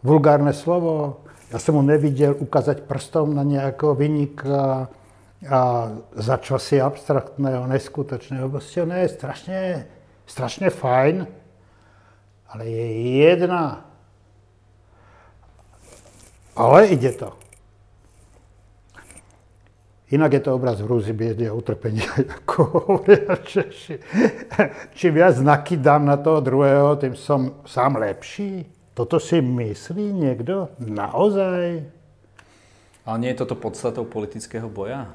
vulgárne 0.00 0.56
slovo, 0.56 1.24
ja 1.48 1.56
som 1.56 1.80
mu 1.80 1.82
nevidel 1.84 2.36
ukázať 2.36 2.84
prstom 2.84 3.32
na 3.32 3.44
nejakého 3.44 3.96
vynika 3.96 4.88
a 5.48 5.60
za 6.12 6.36
čo 6.42 6.60
si 6.60 6.76
abstraktného, 6.76 7.64
neskutočného. 7.70 8.50
Proste 8.52 8.84
on 8.84 8.92
je 8.92 9.08
strašne, 9.08 9.60
strašne 10.28 10.68
fajn, 10.68 11.24
ale 12.52 12.62
je 12.68 12.86
jedna. 13.22 13.86
Ale 16.58 16.90
ide 16.90 17.14
to. 17.14 17.47
Inak 20.08 20.40
je 20.40 20.42
to 20.48 20.56
obraz 20.56 20.80
hrúzy, 20.80 21.12
biedy 21.12 21.44
a 21.44 21.52
utrpenia, 21.52 22.08
ako 22.40 22.58
hovoria 22.64 23.36
Češi. 23.44 24.00
Čím 24.96 25.20
viac 25.20 25.36
nakydám 25.44 26.08
na 26.08 26.16
toho 26.16 26.40
druhého, 26.40 26.96
tým 26.96 27.12
som 27.12 27.60
sám 27.68 28.00
lepší. 28.00 28.64
Toto 28.96 29.20
si 29.20 29.44
myslí 29.44 30.16
niekto 30.16 30.72
naozaj? 30.80 31.84
Ale 33.04 33.16
nie 33.20 33.36
je 33.36 33.40
toto 33.44 33.60
podstatou 33.60 34.08
politického 34.08 34.72
boja? 34.72 35.12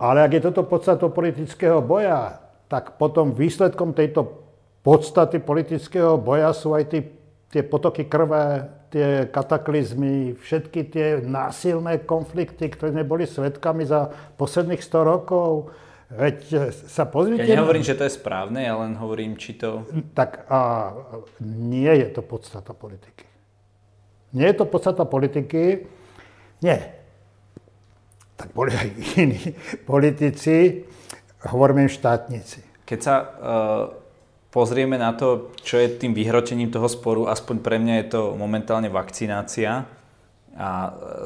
Ale 0.00 0.24
ak 0.24 0.32
je 0.32 0.42
toto 0.48 0.64
podstatou 0.64 1.12
politického 1.12 1.84
boja, 1.84 2.40
tak 2.72 2.96
potom 2.96 3.36
výsledkom 3.36 3.92
tejto 3.92 4.48
podstaty 4.80 5.44
politického 5.44 6.16
boja 6.16 6.52
sú 6.56 6.72
aj 6.72 6.84
tí, 6.88 7.04
tie 7.50 7.62
potoky 7.62 8.04
krve, 8.04 8.66
tie 8.90 9.30
kataklizmy, 9.30 10.34
všetky 10.34 10.80
tie 10.90 11.06
násilné 11.22 12.02
konflikty, 12.02 12.66
ktoré 12.70 12.90
sme 12.90 13.06
boli 13.06 13.24
svetkami 13.26 13.86
za 13.86 14.10
posledných 14.34 14.82
100 14.82 15.12
rokov. 15.12 15.70
Veď 16.06 16.38
e, 16.54 16.58
sa 16.70 17.02
pozrite... 17.06 17.46
Ja 17.46 17.58
nehovorím, 17.58 17.82
že 17.82 17.98
to 17.98 18.06
je 18.06 18.14
správne, 18.14 18.62
ja 18.62 18.78
len 18.78 18.94
hovorím, 18.94 19.34
či 19.34 19.58
to... 19.58 19.86
Tak 20.14 20.46
a 20.46 20.92
nie 21.42 21.90
je 21.90 22.08
to 22.14 22.22
podstata 22.22 22.74
politiky. 22.74 23.26
Nie 24.34 24.54
je 24.54 24.56
to 24.62 24.66
podstata 24.70 25.02
politiky. 25.02 25.86
Nie. 26.62 26.78
Tak 28.38 28.54
boli 28.54 28.70
aj 28.70 28.88
iní 29.18 29.54
politici, 29.82 30.86
hovoríme 31.46 31.90
štátnici. 31.90 32.62
Keď 32.86 32.98
sa 33.02 33.14
uh 33.18 34.05
pozrieme 34.56 34.96
na 34.96 35.12
to, 35.12 35.52
čo 35.60 35.76
je 35.76 36.00
tým 36.00 36.16
vyhročením 36.16 36.72
toho 36.72 36.88
sporu, 36.88 37.28
aspoň 37.28 37.60
pre 37.60 37.76
mňa 37.76 37.94
je 38.00 38.06
to 38.08 38.22
momentálne 38.40 38.88
vakcinácia 38.88 39.84
a 40.56 40.68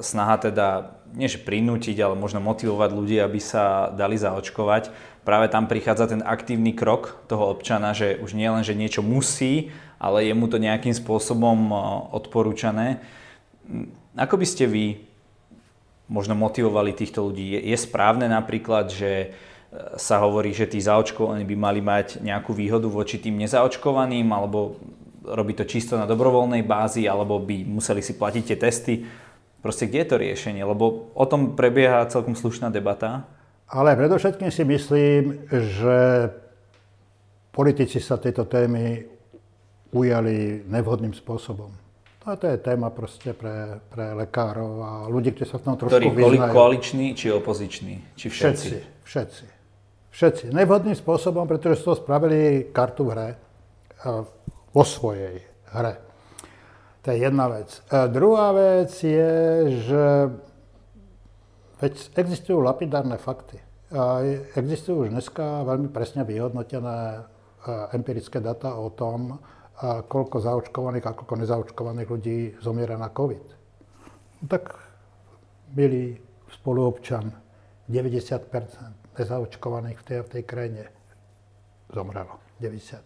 snaha 0.03 0.51
teda, 0.51 0.99
nie 1.15 1.31
že 1.31 1.39
prinútiť, 1.39 1.95
ale 2.03 2.19
možno 2.19 2.43
motivovať 2.43 2.91
ľudí, 2.91 3.23
aby 3.23 3.39
sa 3.39 3.95
dali 3.95 4.19
zaočkovať. 4.19 4.91
Práve 5.23 5.47
tam 5.47 5.71
prichádza 5.71 6.11
ten 6.11 6.27
aktívny 6.27 6.75
krok 6.75 7.23
toho 7.31 7.55
občana, 7.55 7.95
že 7.95 8.19
už 8.19 8.35
nie 8.35 8.51
len, 8.51 8.67
že 8.67 8.75
niečo 8.75 9.07
musí, 9.07 9.71
ale 10.03 10.27
je 10.27 10.35
mu 10.35 10.51
to 10.51 10.59
nejakým 10.59 10.91
spôsobom 10.91 11.71
odporúčané. 12.11 12.99
Ako 14.19 14.43
by 14.43 14.47
ste 14.49 14.67
vy 14.67 15.07
možno 16.11 16.35
motivovali 16.35 16.91
týchto 16.91 17.31
ľudí? 17.31 17.55
Je, 17.55 17.61
je 17.63 17.79
správne 17.79 18.27
napríklad, 18.27 18.91
že 18.91 19.31
sa 19.95 20.19
hovorí, 20.19 20.51
že 20.51 20.67
tí 20.67 20.83
zaočkovaní 20.83 21.47
by 21.47 21.57
mali 21.57 21.79
mať 21.79 22.19
nejakú 22.27 22.51
výhodu 22.51 22.91
voči 22.91 23.23
tým 23.23 23.39
nezaočkovaným, 23.39 24.27
alebo 24.35 24.83
robí 25.23 25.55
to 25.55 25.63
čisto 25.63 25.95
na 25.95 26.11
dobrovoľnej 26.11 26.67
bázi, 26.67 27.07
alebo 27.07 27.39
by 27.39 27.63
museli 27.63 28.03
si 28.03 28.19
platiť 28.19 28.43
tie 28.51 28.59
testy. 28.59 28.95
Proste 29.63 29.87
kde 29.87 30.03
je 30.03 30.09
to 30.11 30.17
riešenie? 30.19 30.63
Lebo 30.67 31.15
o 31.15 31.25
tom 31.29 31.55
prebieha 31.55 32.09
celkom 32.11 32.35
slušná 32.35 32.73
debata. 32.75 33.31
Ale 33.71 33.95
predovšetkým 33.95 34.51
si 34.51 34.67
myslím, 34.67 35.47
že 35.47 35.99
politici 37.55 38.03
sa 38.03 38.19
tejto 38.19 38.51
témy 38.51 39.07
ujali 39.95 40.67
nevhodným 40.67 41.15
spôsobom. 41.15 41.71
A 42.27 42.37
to 42.37 42.51
je 42.51 42.59
téma 42.59 42.91
proste 42.91 43.33
pre, 43.33 43.81
pre 43.91 44.13
lekárov 44.19 44.73
a 44.83 44.91
ľudí, 45.09 45.31
ktorí 45.33 45.47
sa 45.47 45.57
v 45.57 45.65
tom 45.65 45.75
trošku 45.79 45.95
Ktorý, 45.95 46.07
vyznajú. 46.11 46.53
koaliční 46.53 47.07
či 47.15 47.27
opoziční? 47.33 47.95
Či 48.19 48.27
všetci? 48.29 48.69
Všetci. 48.69 49.05
všetci. 49.07 49.60
Všetci. 50.11 50.51
Nevhodným 50.51 50.99
spôsobom, 50.99 51.47
pretože 51.47 51.87
toho 51.87 51.95
spravili 51.95 52.71
kartu 52.75 53.07
v 53.07 53.11
hre. 53.15 53.29
Vo 54.71 54.85
svojej 54.87 55.43
hre. 55.71 55.95
To 57.01 57.07
je 57.11 57.17
jedna 57.25 57.49
vec. 57.49 57.81
A 57.89 58.07
druhá 58.13 58.53
vec 58.53 58.93
je, 58.93 59.33
že 59.89 60.05
veď 61.81 61.95
existujú 62.13 62.61
lapidárne 62.61 63.17
fakty. 63.17 63.57
Existujú 64.53 65.09
už 65.09 65.15
dneska 65.15 65.65
veľmi 65.65 65.89
presne 65.89 66.29
vyhodnotené 66.29 67.25
empirické 67.97 68.39
data 68.39 68.77
o 68.77 68.93
tom, 68.93 69.41
koľko 70.13 70.37
zaočkovaných 70.45 71.09
a 71.09 71.17
koľko 71.17 71.35
nezaočkovaných 71.41 72.09
ľudí 72.13 72.39
zomiera 72.61 73.01
na 73.01 73.09
COVID. 73.09 73.45
No 74.41 74.47
tak, 74.49 74.77
milý 75.73 76.21
spoluobčan, 76.53 77.33
90% 77.89 79.00
nezaočkovaných 79.21 79.99
v 80.01 80.05
tej, 80.05 80.19
v 80.25 80.31
tej 80.33 80.43
krajine 80.49 80.83
zomrelo. 81.93 82.41
90%. 82.59 82.97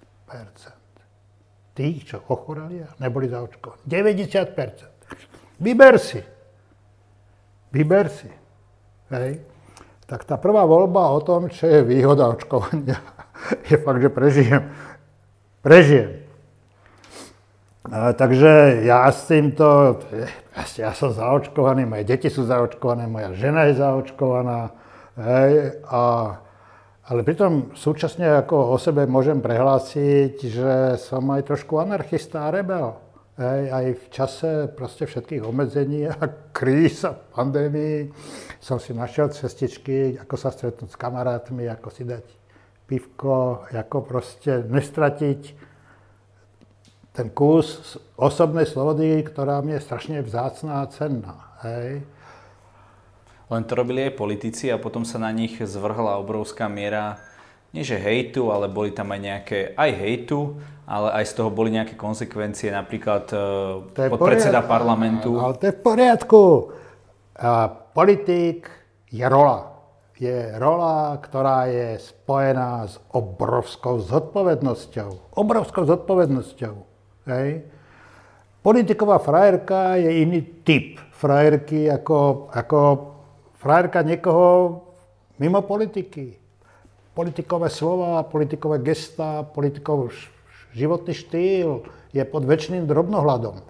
Tých, 1.74 2.00
čo 2.06 2.22
ochoreli 2.30 2.86
a 2.86 2.90
neboli 3.02 3.26
zaočkovaní. 3.26 3.82
90%. 3.82 5.58
Vyber 5.58 5.98
si. 5.98 6.22
Vyber 7.74 8.06
si. 8.06 8.30
Hej. 9.10 9.42
Tak 10.04 10.28
tá 10.28 10.36
prvá 10.36 10.68
voľba 10.68 11.16
o 11.16 11.20
tom, 11.24 11.48
čo 11.48 11.64
je 11.64 11.80
výhoda 11.80 12.28
očkovania, 12.28 13.00
je 13.70 13.76
fakt, 13.80 14.00
že 14.04 14.10
prežijem. 14.12 14.62
Prežijem. 15.64 16.24
A, 17.88 18.12
takže 18.12 18.84
ja 18.84 19.08
s 19.08 19.28
týmto, 19.28 20.00
ja 20.76 20.92
som 20.92 21.12
zaočkovaný, 21.12 21.88
moje 21.88 22.04
deti 22.04 22.28
sú 22.28 22.44
zaočkované, 22.44 23.08
moja 23.08 23.32
žena 23.36 23.68
je 23.68 23.80
zaočkovaná, 23.80 24.72
hej, 25.18 25.82
a, 25.86 26.02
ale 27.04 27.20
pritom 27.22 27.76
súčasne 27.76 28.44
ako 28.44 28.74
o 28.74 28.76
sebe 28.78 29.04
môžem 29.04 29.38
prehlásiť, 29.38 30.34
že 30.40 30.72
som 30.96 31.26
aj 31.30 31.48
trošku 31.50 31.78
anarchista 31.78 32.48
a 32.48 32.54
rebel. 32.54 32.96
Hej, 33.34 33.60
aj 33.74 33.86
v 33.98 34.06
čase 34.14 34.50
proste 34.78 35.10
všetkých 35.10 35.42
obmedzení 35.42 36.06
a 36.06 36.14
kríz 36.56 37.02
a 37.02 37.18
pandémií 37.18 38.14
som 38.62 38.78
si 38.78 38.94
našiel 38.94 39.34
cestičky, 39.34 40.14
ako 40.22 40.34
sa 40.38 40.54
stretnúť 40.54 40.94
s 40.94 41.00
kamarátmi, 41.00 41.66
ako 41.66 41.88
si 41.90 42.06
dať 42.06 42.24
pivko, 42.86 43.66
ako 43.74 43.98
proste 44.06 44.62
nestratiť 44.70 45.40
ten 47.14 47.30
kus 47.30 47.98
osobnej 48.18 48.66
slobody, 48.66 49.22
ktorá 49.22 49.62
mi 49.62 49.74
je 49.78 49.86
strašne 49.86 50.18
vzácná 50.22 50.82
a 50.82 50.90
cenná. 50.90 51.58
Hej. 51.62 52.02
Len 53.52 53.62
to 53.68 53.76
robili 53.76 54.08
aj 54.08 54.16
politici 54.16 54.72
a 54.72 54.80
potom 54.80 55.04
sa 55.04 55.20
na 55.20 55.28
nich 55.28 55.60
zvrhla 55.60 56.16
obrovská 56.16 56.68
miera 56.68 57.20
nie 57.74 57.82
že 57.82 57.98
hejtu, 57.98 58.54
ale 58.54 58.70
boli 58.70 58.94
tam 58.94 59.10
aj 59.10 59.20
nejaké, 59.20 59.58
aj 59.74 59.90
hejtu, 59.98 60.54
ale 60.86 61.10
aj 61.18 61.24
z 61.26 61.32
toho 61.34 61.50
boli 61.50 61.74
nejaké 61.74 61.98
konsekvencie, 61.98 62.70
napríklad 62.70 63.26
e, 63.34 64.08
podpredseda 64.14 64.62
parlamentu. 64.62 65.42
Ale 65.42 65.58
to 65.58 65.66
je 65.66 65.74
v 65.74 65.82
poriadku. 65.82 66.42
A 67.34 67.66
politik 67.66 68.70
je 69.10 69.26
rola. 69.26 69.74
Je 70.14 70.54
rola, 70.62 71.18
ktorá 71.18 71.66
je 71.66 71.98
spojená 71.98 72.86
s 72.86 73.02
obrovskou 73.10 73.98
zodpovednosťou. 73.98 75.34
Obrovskou 75.34 75.82
zodpovednosťou. 75.82 76.74
Hej. 77.26 77.66
Politiková 78.62 79.18
frajerka 79.18 79.98
je 79.98 80.22
iný 80.22 80.62
typ 80.62 81.02
frajerky 81.10 81.90
ako, 81.90 82.48
ako 82.54 82.78
frajerka 83.64 84.04
niekoho 84.04 84.84
mimo 85.40 85.64
politiky 85.64 86.44
politikové 87.14 87.70
slova, 87.70 88.26
politikové 88.26 88.82
gesta, 88.82 89.46
politikov 89.46 90.10
životný 90.74 91.14
štýl 91.14 91.86
je 92.10 92.22
pod 92.26 92.42
väčšným 92.42 92.84
drobnohľadom. 92.90 93.62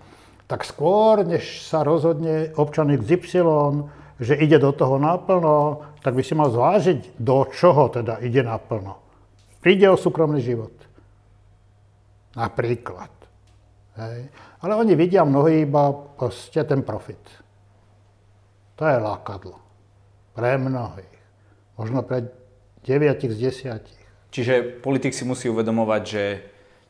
Tak 0.49 0.65
skôr, 0.65 1.25
než 1.25 1.65
sa 1.65 1.85
rozhodne 1.85 2.53
občan 2.57 2.89
XY, 2.93 3.89
že 4.21 4.41
ide 4.41 4.57
do 4.57 4.73
toho 4.73 4.97
naplno, 4.97 5.85
tak 6.01 6.17
by 6.17 6.23
si 6.25 6.33
mal 6.33 6.49
zvážiť, 6.49 7.21
do 7.21 7.49
čoho 7.53 7.93
teda 7.93 8.21
ide 8.25 8.41
naplno. 8.45 9.01
Príde 9.61 9.89
o 9.89 10.01
súkromný 10.01 10.41
život. 10.41 10.73
Napríklad. 12.37 13.13
Hej. 13.95 14.29
Ale 14.61 14.73
oni 14.77 14.93
vidia 14.97 15.25
mnohí 15.25 15.65
iba 15.65 15.93
proste 15.93 16.65
ten 16.65 16.85
profit. 16.85 17.21
To 18.77 18.85
je 18.85 18.97
lákadlo. 19.01 19.64
Pre 20.35 20.51
mnohých. 20.59 21.15
Možno 21.79 22.03
pre 22.03 22.31
9 22.85 23.31
z 23.31 23.37
10. 23.39 24.31
Čiže 24.35 24.83
politik 24.83 25.15
si 25.15 25.23
musí 25.23 25.47
uvedomovať, 25.47 26.03
že 26.03 26.25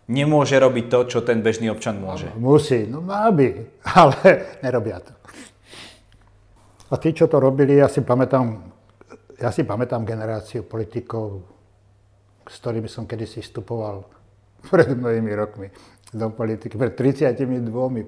nemôže 0.09 0.57
robiť 0.57 0.85
to, 0.89 0.99
čo 1.09 1.19
ten 1.21 1.41
bežný 1.45 1.69
občan 1.69 2.01
môže. 2.01 2.29
Musí, 2.37 2.89
no 2.89 3.01
mal 3.05 3.33
by, 3.33 3.49
ale 4.01 4.17
nerobia 4.65 5.01
to. 5.01 5.13
A 6.93 7.01
tí, 7.01 7.17
čo 7.17 7.29
to 7.29 7.41
robili, 7.41 7.81
ja 7.81 7.89
si 7.89 8.05
pamätám, 8.05 8.71
ja 9.41 9.51
si 9.51 9.65
pamätám 9.65 10.05
generáciu 10.05 10.65
politikov, 10.65 11.43
s 12.45 12.61
ktorými 12.61 12.89
som 12.89 13.09
kedysi 13.09 13.41
vstupoval 13.41 14.05
pred 14.73 14.93
mnohými 14.93 15.33
rokmi 15.33 15.69
do 16.15 16.31
politiky, 16.31 16.79
pred 16.79 16.95
32 16.95 17.45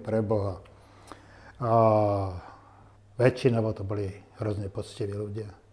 pre 0.01 0.23
Boha. 0.23 0.63
A 1.57 1.73
väčšinovo 3.17 3.73
to 3.77 3.83
boli 3.85 4.09
hrozne 4.41 4.69
poctiví 4.69 5.13
ľudia 5.17 5.67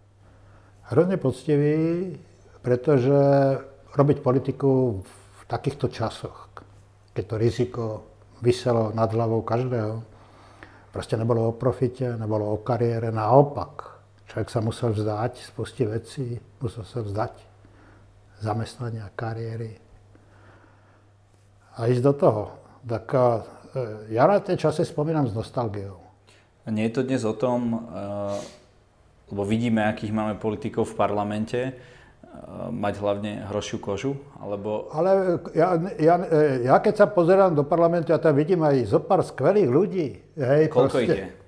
hrozne 0.92 1.16
poctivý, 1.16 2.12
pretože 2.60 3.16
robiť 3.96 4.18
politiku 4.20 5.00
v 5.04 5.42
takýchto 5.48 5.88
časoch, 5.88 6.52
keď 7.14 7.24
to 7.24 7.36
riziko 7.40 7.84
vyselo 8.44 8.92
nad 8.92 9.08
hlavou 9.08 9.46
každého, 9.46 10.04
proste 10.92 11.16
nebolo 11.16 11.50
o 11.50 11.58
profite, 11.58 12.20
nebolo 12.20 12.52
o 12.52 12.58
kariére, 12.60 13.14
naopak. 13.14 13.96
Človek 14.28 14.50
sa 14.50 14.60
musel 14.60 14.92
vzdať, 14.92 15.34
spustiť 15.54 15.86
veci, 15.88 16.36
musel 16.60 16.84
sa 16.84 17.00
vzdať 17.06 17.34
zamestnania, 18.44 19.08
kariéry 19.14 19.72
a 21.80 21.88
ísť 21.88 22.04
do 22.04 22.14
toho. 22.18 22.44
Tak 22.84 23.06
e, 23.14 23.20
ja 24.12 24.28
na 24.28 24.44
tie 24.44 24.60
časy 24.60 24.84
spomínam 24.84 25.30
s 25.30 25.38
nostalgiou. 25.38 26.03
Nie 26.64 26.88
je 26.88 26.96
to 26.96 27.02
dnes 27.04 27.24
o 27.28 27.36
tom, 27.36 27.76
e, 27.76 27.78
lebo 29.36 29.44
vidíme, 29.44 29.84
akých 29.84 30.16
máme 30.16 30.40
politikov 30.40 30.88
v 30.92 30.96
parlamente, 30.96 31.60
e, 31.60 31.74
mať 32.72 32.94
hlavne 33.04 33.32
hrošiu 33.52 33.84
kožu? 33.84 34.16
Alebo... 34.40 34.88
Ale 34.96 35.44
ja, 35.52 35.76
ja, 36.00 36.16
ja 36.64 36.76
keď 36.80 37.04
sa 37.04 37.08
pozerám 37.12 37.52
do 37.52 37.68
parlamentu, 37.68 38.16
ja 38.16 38.20
tam 38.22 38.40
vidím 38.40 38.64
aj 38.64 38.88
zo 38.88 39.04
pár 39.04 39.28
skvelých 39.28 39.68
ľudí. 39.68 40.08
Hej, 40.40 40.72
Koľko 40.72 40.98
proste. 41.04 41.04
ide? 41.04 41.44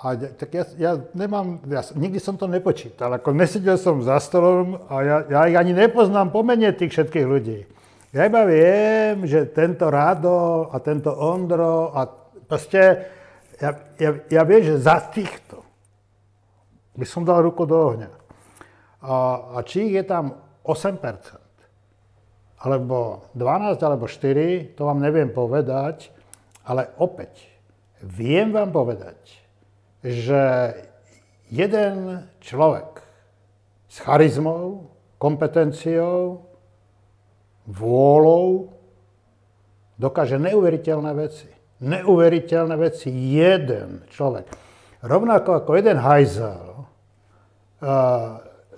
A, 0.00 0.16
tak 0.16 0.48
ja, 0.56 0.64
ja 0.80 0.92
nemám, 1.12 1.60
ja, 1.68 1.84
nikdy 1.92 2.16
som 2.16 2.32
to 2.40 2.48
nepočítal, 2.48 3.12
ako 3.12 3.36
nesedel 3.36 3.76
som 3.76 4.00
za 4.00 4.16
stolom 4.16 4.80
a 4.88 5.04
ja, 5.04 5.16
ja 5.28 5.40
ich 5.44 5.60
ani 5.60 5.76
nepoznám 5.76 6.32
pomene 6.32 6.72
tých 6.72 6.96
všetkých 6.96 7.26
ľudí. 7.28 7.68
Ja 8.16 8.24
iba 8.24 8.48
viem, 8.48 9.28
že 9.28 9.44
tento 9.52 9.92
Rado 9.92 10.72
a 10.72 10.80
tento 10.80 11.12
Ondro 11.12 11.92
a 11.92 12.08
proste, 12.48 13.12
ja, 13.60 13.70
ja, 14.00 14.10
ja 14.26 14.42
viem, 14.48 14.62
že 14.64 14.80
za 14.80 14.98
týchto 15.12 15.60
by 16.96 17.04
som 17.04 17.22
dal 17.24 17.44
ruku 17.44 17.68
do 17.68 17.76
ohňa. 17.76 18.10
A, 19.00 19.14
a 19.56 19.58
či 19.64 19.88
ich 19.88 19.96
je 19.96 20.04
tam 20.04 20.36
8%, 20.64 21.00
alebo 22.60 23.24
12, 23.32 23.80
alebo 23.80 24.04
4, 24.04 24.76
to 24.76 24.82
vám 24.84 25.00
neviem 25.00 25.32
povedať, 25.32 26.12
ale 26.64 26.92
opäť, 27.00 27.48
viem 28.04 28.52
vám 28.52 28.68
povedať, 28.72 29.16
že 30.04 30.72
jeden 31.48 32.24
človek 32.44 33.00
s 33.88 33.96
charizmou, 34.04 34.92
kompetenciou, 35.20 36.48
vôľou 37.68 38.72
dokáže 40.00 40.40
neuveriteľné 40.40 41.12
veci. 41.12 41.59
Neuveriteľné 41.80 42.76
veci. 42.76 43.08
Jeden 43.10 44.04
človek. 44.12 44.46
Rovnako 45.00 45.64
ako 45.64 45.70
jeden 45.80 45.96
hajzel 45.96 46.84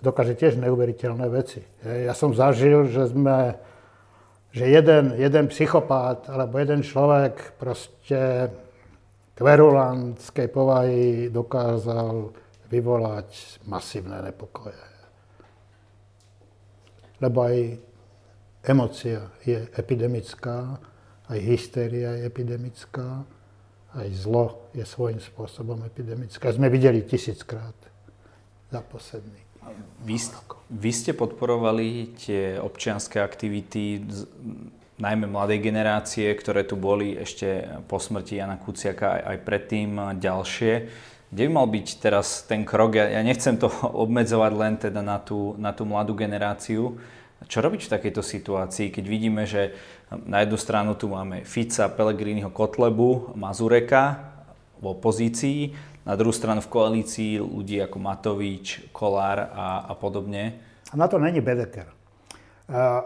dokáže 0.02 0.34
tiež 0.38 0.58
neuveriteľné 0.58 1.26
veci. 1.30 1.62
Ja 1.82 2.14
som 2.14 2.34
zažil, 2.34 2.86
že 2.90 3.10
sme, 3.10 3.58
že 4.54 4.70
jeden, 4.70 5.14
jeden 5.18 5.46
psychopát 5.50 6.26
alebo 6.30 6.58
jeden 6.62 6.86
človek 6.86 7.58
proste 7.58 8.50
kverulantskej 9.34 10.48
povahy 10.50 11.26
dokázal 11.30 12.30
vyvolať 12.70 13.62
masívne 13.66 14.22
nepokoje. 14.22 14.78
Lebo 17.22 17.38
aj 17.46 17.56
emocia 18.66 19.30
je 19.46 19.66
epidemická, 19.74 20.78
aj 21.32 21.38
hystéria 21.40 22.20
je 22.20 22.28
epidemická, 22.28 23.24
aj 23.96 24.08
zlo 24.12 24.68
je 24.76 24.84
svojím 24.84 25.20
spôsobom 25.20 25.80
epidemické. 25.88 26.44
Sme 26.52 26.68
videli 26.68 27.04
tisíckrát 27.04 27.76
za 28.68 28.80
posledný. 28.84 29.40
Vy, 30.02 30.16
vy 30.68 30.90
ste 30.90 31.12
podporovali 31.14 32.18
tie 32.18 32.58
občianské 32.58 33.22
aktivity, 33.22 34.02
najmä 34.98 35.30
mladej 35.30 35.62
generácie, 35.62 36.28
ktoré 36.34 36.66
tu 36.66 36.76
boli 36.76 37.14
ešte 37.16 37.64
po 37.86 37.96
smrti 37.96 38.42
Jana 38.42 38.58
Kuciaka 38.58 39.18
aj, 39.18 39.22
aj 39.22 39.38
predtým 39.46 39.90
ďalšie. 40.18 40.72
Kde 41.32 41.42
by 41.48 41.50
mal 41.52 41.64
byť 41.64 41.86
teraz 41.96 42.44
ten 42.44 42.68
krok? 42.68 42.98
Ja, 42.98 43.08
ja 43.08 43.20
nechcem 43.24 43.56
to 43.56 43.72
obmedzovať 44.04 44.52
len 44.52 44.74
teda 44.76 45.00
na 45.00 45.16
tú, 45.16 45.56
na 45.56 45.72
tú 45.72 45.88
mladú 45.88 46.12
generáciu. 46.12 47.00
Čo 47.46 47.58
robiť 47.60 47.86
v 47.86 47.92
takejto 47.98 48.22
situácii, 48.22 48.94
keď 48.94 49.04
vidíme, 49.06 49.42
že 49.46 49.74
na 50.28 50.44
jednu 50.44 50.58
stranu 50.60 50.94
tu 50.94 51.08
máme 51.08 51.42
Fica, 51.48 51.88
Pelegriniho 51.88 52.52
Kotlebu, 52.52 53.34
Mazureka 53.34 54.34
v 54.78 54.86
opozícii, 54.92 55.72
na 56.02 56.18
druhú 56.18 56.34
stranu 56.34 56.58
v 56.58 56.68
koalícii 56.70 57.38
ľudí 57.38 57.78
ako 57.78 57.96
Matovič, 58.02 58.90
Kolár 58.90 59.54
a, 59.54 59.86
a 59.86 59.92
podobne. 59.94 60.58
A 60.90 60.94
na 60.98 61.06
to 61.06 61.22
není 61.22 61.38
Bedeker. 61.38 61.86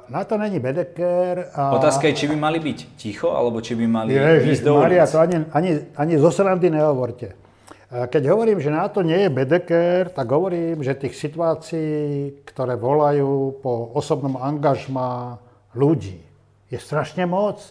Na 0.09 0.23
to 0.25 0.39
není 0.39 0.61
Bedeker. 0.61 1.53
A... 1.53 1.77
Otázka 1.77 2.09
je, 2.09 2.15
či 2.15 2.27
by 2.29 2.37
mali 2.37 2.59
byť 2.61 2.79
ticho, 2.97 3.35
alebo 3.37 3.61
či 3.61 3.77
by 3.77 3.87
mali 3.89 4.15
Ježiš, 4.15 4.61
ísť 4.61 4.63
do 4.65 4.73
Maria, 4.79 5.05
to 5.05 5.19
ani, 5.21 5.37
ani, 5.53 5.71
ani 5.97 6.15
zo 6.17 6.31
srandy 6.31 6.71
nehovorte. 6.71 7.46
Keď 7.87 8.23
hovorím, 8.27 8.59
že 8.59 8.75
na 8.75 8.91
nie 9.07 9.27
je 9.27 9.31
Bedeker, 9.31 10.11
tak 10.11 10.27
hovorím, 10.27 10.83
že 10.83 10.99
tých 10.99 11.15
situácií, 11.15 12.43
ktoré 12.43 12.75
volajú 12.75 13.63
po 13.63 13.95
osobnom 13.95 14.35
angažmá 14.43 15.39
ľudí, 15.79 16.19
je 16.67 16.79
strašne 16.83 17.31
moc. 17.31 17.63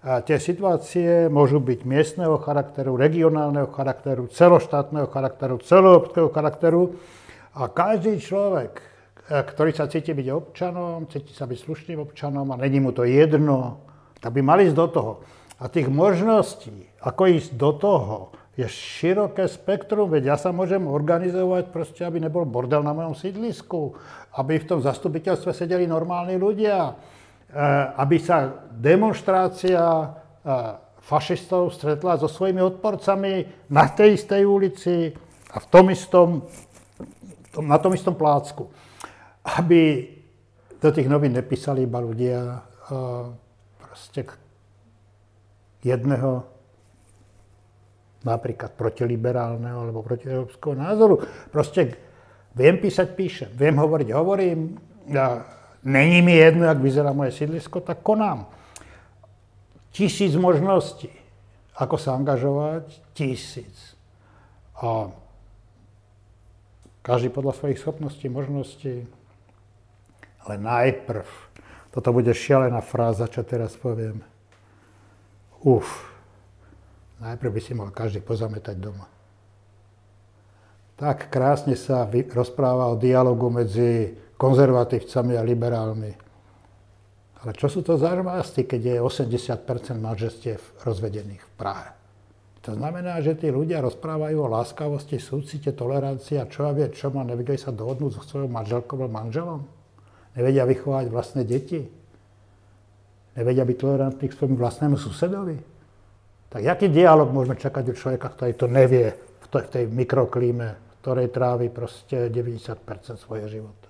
A 0.00 0.24
tie 0.24 0.40
situácie 0.40 1.30
môžu 1.30 1.62
byť 1.62 1.86
miestneho 1.86 2.40
charakteru, 2.40 2.98
regionálneho 2.98 3.70
charakteru, 3.70 4.26
celoštátneho 4.32 5.06
charakteru, 5.06 5.60
celoobského 5.62 6.32
charakteru. 6.32 6.96
A 7.54 7.68
každý 7.68 8.16
človek, 8.18 8.90
E, 9.30 9.46
ktorý 9.46 9.70
sa 9.70 9.86
cíti 9.86 10.10
byť 10.10 10.26
občanom, 10.34 11.06
cíti 11.06 11.30
sa 11.30 11.46
byť 11.46 11.58
slušným 11.62 12.02
občanom 12.02 12.50
a 12.50 12.58
není 12.58 12.82
mu 12.82 12.90
to 12.90 13.06
jedno, 13.06 13.78
tak 14.18 14.34
by 14.34 14.42
mali 14.42 14.66
ísť 14.66 14.74
do 14.74 14.86
toho. 14.90 15.12
A 15.62 15.70
tých 15.70 15.86
možností, 15.86 16.90
ako 16.98 17.38
ísť 17.38 17.54
do 17.54 17.70
toho, 17.78 18.18
je 18.60 18.68
široké 18.68 19.48
spektrum, 19.48 20.12
veď 20.12 20.34
ja 20.34 20.36
sa 20.36 20.52
môžem 20.52 20.84
organizovať 20.84 21.72
proste, 21.72 22.04
aby 22.04 22.20
nebol 22.20 22.44
bordel 22.44 22.84
na 22.84 22.92
mojom 22.92 23.16
sídlisku, 23.16 23.96
aby 24.36 24.60
v 24.60 24.68
tom 24.68 24.80
zastupiteľstve 24.84 25.56
sedeli 25.56 25.88
normálni 25.88 26.36
ľudia, 26.36 26.76
e, 26.88 26.92
aby 27.96 28.16
sa 28.20 28.68
demonstrácia 28.76 29.80
e, 29.80 30.06
fašistov 31.00 31.72
stretla 31.72 32.20
so 32.20 32.28
svojimi 32.28 32.60
odporcami 32.60 33.32
na 33.72 33.88
tej 33.88 34.20
istej 34.20 34.42
ulici 34.44 35.08
a 35.50 35.56
v 35.56 35.66
tom 35.72 35.88
istom, 35.88 36.44
na 37.56 37.80
tom 37.80 37.96
istom 37.96 38.12
plácku. 38.12 38.68
Aby 39.40 40.12
do 40.76 40.88
tých 40.92 41.08
novín 41.08 41.32
nepísali 41.32 41.88
iba 41.88 42.00
ľudia 42.00 42.60
proste 43.80 44.26
jedného 45.80 46.59
napríklad 48.20 48.76
protiliberálneho 48.76 49.88
alebo 49.88 50.04
protieurópskeho 50.04 50.76
názoru. 50.76 51.24
Proste 51.48 51.96
viem 52.52 52.76
písať, 52.76 53.08
píšem. 53.16 53.50
Viem 53.56 53.80
hovoriť, 53.80 54.08
hovorím. 54.12 54.76
A 55.16 55.44
není 55.82 56.20
mi 56.20 56.36
jedno, 56.36 56.68
ak 56.68 56.78
vyzerá 56.78 57.16
moje 57.16 57.32
sídlisko, 57.32 57.80
tak 57.80 58.04
konám. 58.04 58.46
Tisíc 59.90 60.36
možností, 60.36 61.10
ako 61.74 61.96
sa 61.98 62.14
angažovať, 62.14 62.86
tisíc. 63.16 63.96
A 64.78 65.10
každý 67.02 67.32
podľa 67.32 67.56
svojich 67.56 67.80
schopností, 67.80 68.28
možností, 68.28 69.08
ale 70.46 70.54
najprv, 70.60 71.26
toto 71.90 72.14
bude 72.14 72.30
šialená 72.30 72.78
fráza, 72.84 73.26
čo 73.26 73.42
teraz 73.42 73.74
poviem. 73.74 74.22
Uf, 75.60 76.06
najprv 77.20 77.50
by 77.52 77.60
si 77.60 77.72
mal 77.76 77.88
každý 77.92 78.24
pozametať 78.24 78.76
doma. 78.80 79.06
Tak 81.00 81.32
krásne 81.32 81.76
sa 81.80 82.04
rozpráva 82.08 82.92
o 82.92 83.00
dialogu 83.00 83.48
medzi 83.48 84.12
konzervatívcami 84.36 85.36
a 85.36 85.44
liberálmi. 85.44 86.12
Ale 87.40 87.56
čo 87.56 87.72
sú 87.72 87.80
to 87.80 87.96
za 87.96 88.12
žvásty, 88.12 88.68
keď 88.68 88.80
je 88.84 88.96
80% 89.00 89.96
manželstiev 89.96 90.60
rozvedených 90.84 91.40
v 91.40 91.52
Prahe? 91.56 91.88
To 92.60 92.76
znamená, 92.76 93.16
že 93.24 93.32
tí 93.40 93.48
ľudia 93.48 93.80
rozprávajú 93.80 94.44
o 94.44 94.52
láskavosti, 94.52 95.16
súcite, 95.16 95.72
tolerancii 95.72 96.36
a 96.36 96.44
čo 96.44 96.68
ja 96.68 96.76
vie, 96.76 96.92
čo 96.92 97.08
má, 97.08 97.24
nevedeli 97.24 97.56
sa 97.56 97.72
dohodnúť 97.72 98.20
so 98.20 98.22
svojou 98.24 98.52
manželkou 98.52 99.00
a 99.00 99.08
manželom? 99.08 99.64
Nevedia 100.36 100.68
vychovať 100.68 101.08
vlastné 101.08 101.48
deti? 101.48 101.80
Nevedia 103.32 103.64
byť 103.64 103.76
tolerantní 103.80 104.28
k 104.28 104.36
svojmu 104.36 104.60
vlastnému 104.60 105.00
susedovi? 105.00 105.79
Tak 106.50 106.60
jaký 106.66 106.90
dialog 106.90 107.30
môžeme 107.30 107.54
čakať 107.54 107.94
od 107.94 107.96
človeka, 107.96 108.26
ktorý 108.34 108.52
to 108.58 108.66
nevie 108.66 109.14
v 109.14 109.46
tej, 109.46 109.62
v 109.62 109.70
tej 109.70 109.84
mikroklíme, 109.86 110.68
v 110.74 110.94
ktorej 110.98 111.30
trávi 111.30 111.70
proste 111.70 112.26
90% 112.26 112.82
svojho 113.14 113.46
života? 113.46 113.86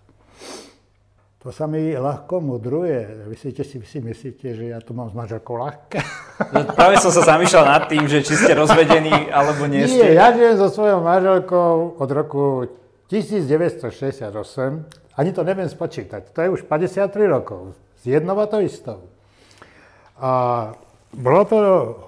To 1.41 1.49
sa 1.49 1.65
mi 1.65 1.97
ľahko 1.97 2.45
mudruje. 2.45 3.25
Myslíte 3.33 3.65
si, 3.65 3.81
vy 3.81 3.87
si 3.89 4.05
myslíte, 4.05 4.53
že 4.53 4.77
ja 4.77 4.79
tu 4.85 4.93
mám 4.93 5.09
s 5.09 5.17
manželkou 5.17 5.57
ľahké? 5.57 6.05
No, 6.53 6.69
práve 6.77 7.01
som 7.01 7.09
sa 7.09 7.25
zamýšľal 7.25 7.65
nad 7.65 7.89
tým, 7.89 8.05
že 8.05 8.21
či 8.21 8.37
ste 8.37 8.53
rozvedení, 8.53 9.33
alebo 9.33 9.65
nie 9.65 9.89
ste. 9.89 10.13
Nie, 10.13 10.21
ja 10.21 10.37
žijem 10.37 10.61
so 10.61 10.69
svojou 10.69 11.01
manželkou 11.01 11.97
od 11.97 12.11
roku 12.13 12.69
1968 13.09 15.01
ani 15.21 15.37
to 15.37 15.45
neviem 15.45 15.69
spočítať. 15.69 16.33
To 16.33 16.39
je 16.41 16.49
už 16.49 16.61
53 16.65 17.13
rokov. 17.29 17.77
Z 18.01 18.17
jednou 18.17 18.41
to 18.49 18.65
istou. 18.65 19.05
A 20.17 20.73
bolo 21.15 21.43
to 21.45 21.59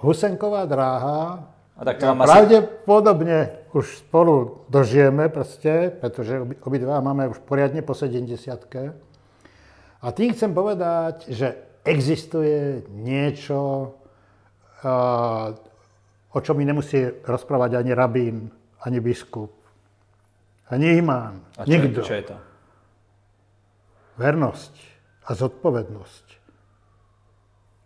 Husenková 0.02 0.66
dráha. 0.66 1.48
A 1.76 1.82
tak 1.82 1.98
to 1.98 2.14
pravdepodobne 2.14 3.38
asi... 3.42 3.74
už 3.74 3.86
spolu 4.06 4.62
dožijeme 4.70 5.28
proste, 5.28 5.90
pretože 5.90 6.38
obidva 6.62 7.02
máme 7.02 7.26
už 7.32 7.42
poriadne 7.42 7.82
po 7.82 7.96
70 7.96 8.28
A 10.02 10.06
tým 10.12 10.30
chcem 10.36 10.54
povedať, 10.54 11.26
že 11.32 11.58
existuje 11.82 12.86
niečo, 12.92 13.90
o 16.30 16.38
čom 16.38 16.54
mi 16.54 16.64
nemusí 16.68 17.02
rozprávať 17.26 17.82
ani 17.82 17.92
rabín, 17.94 18.36
ani 18.86 19.02
biskup, 19.02 19.50
ani 20.70 21.02
imán. 21.02 21.42
A 21.58 21.66
čo, 21.66 21.70
nikto. 21.70 22.00
čo 22.06 22.14
je 22.14 22.24
to? 22.30 22.36
vernosť 24.16 24.74
a 25.28 25.30
zodpovednosť. 25.34 26.26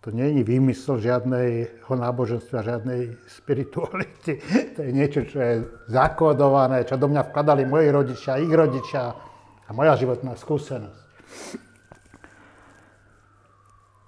To 0.06 0.14
nie 0.14 0.38
je 0.38 0.46
výmysel 0.46 1.02
žiadneho 1.02 1.90
náboženstva, 1.90 2.62
žiadnej 2.62 3.18
spirituality. 3.26 4.38
To 4.78 4.86
je 4.86 4.92
niečo, 4.94 5.26
čo 5.26 5.42
je 5.42 5.66
zakódované, 5.90 6.86
čo 6.86 6.94
do 6.94 7.10
mňa 7.10 7.26
vkladali 7.26 7.66
moji 7.66 7.90
rodičia, 7.90 8.38
ich 8.38 8.52
rodičia 8.54 9.10
a 9.66 9.70
moja 9.74 9.98
životná 9.98 10.38
skúsenosť. 10.38 11.02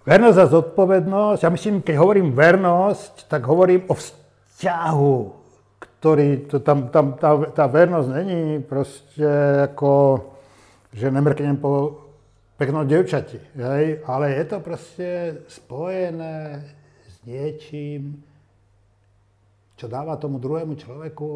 Vernosť 0.07 0.39
a 0.39 0.47
zodpovednosť, 0.47 1.41
ja 1.43 1.51
myslím, 1.51 1.83
keď 1.83 1.97
hovorím 1.99 2.31
vernosť, 2.31 3.27
tak 3.27 3.43
hovorím 3.51 3.91
o 3.91 3.99
vzťahu, 3.99 5.17
ktorý, 5.83 6.47
to 6.47 6.63
tam, 6.63 6.95
tam 6.95 7.19
tá, 7.19 7.35
tá 7.51 7.67
vernosť 7.67 8.09
není 8.23 8.63
proste 8.63 9.27
ako, 9.67 10.23
že 10.95 11.11
nemrknem 11.11 11.59
po 11.59 12.07
peknou 12.59 12.83
devčati, 12.83 13.38
hej? 13.55 14.03
ale 14.03 14.35
je 14.35 14.44
to 14.44 14.59
proste 14.59 15.09
spojené 15.47 16.66
s 17.07 17.16
niečím, 17.23 18.18
čo 19.79 19.87
dáva 19.87 20.18
tomu 20.18 20.42
druhému 20.42 20.75
človeku 20.75 21.31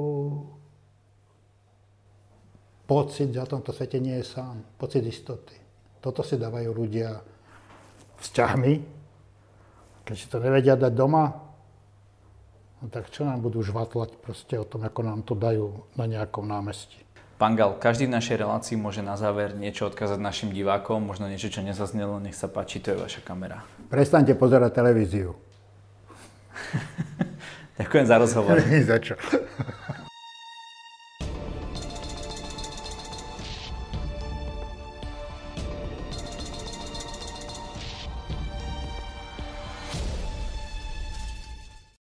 pocit, 2.91 3.31
že 3.31 3.39
na 3.39 3.47
tomto 3.47 3.71
svete 3.71 4.03
nie 4.03 4.19
je 4.19 4.27
sám, 4.27 4.67
pocit 4.75 5.07
istoty. 5.07 5.55
Toto 6.03 6.27
si 6.27 6.35
dávajú 6.35 6.75
ľudia 6.75 7.23
vzťahmi. 8.19 8.75
Keď 10.03 10.17
si 10.19 10.27
to 10.27 10.43
nevedia 10.43 10.75
dať 10.75 10.91
doma, 10.91 11.31
no 12.83 12.87
tak 12.91 13.15
čo 13.15 13.23
nám 13.23 13.39
budú 13.39 13.63
žvatlať 13.63 14.19
proste 14.19 14.59
o 14.59 14.67
tom, 14.67 14.83
ako 14.83 15.01
nám 15.07 15.23
to 15.23 15.39
dajú 15.39 15.87
na 15.95 16.11
nejakom 16.11 16.43
námestí. 16.43 17.02
Pán 17.43 17.59
Gal, 17.59 17.75
každý 17.75 18.07
v 18.07 18.15
našej 18.15 18.39
relácii 18.39 18.79
môže 18.79 19.03
na 19.03 19.19
záver 19.19 19.59
niečo 19.59 19.91
odkázať 19.91 20.15
našim 20.23 20.55
divákom, 20.55 21.03
možno 21.03 21.27
niečo, 21.27 21.51
čo 21.51 21.59
nezaznelo, 21.59 22.23
nech 22.23 22.39
sa 22.39 22.47
páči, 22.47 22.79
to 22.79 22.95
je 22.95 23.03
vaša 23.03 23.19
kamera. 23.27 23.67
Prestaňte 23.91 24.39
pozerať 24.39 24.79
televíziu. 24.79 25.35
Ďakujem 27.83 28.07
za 28.07 28.17
rozhovor. 28.23 28.63
za 28.95 28.99
čo. 29.03 29.19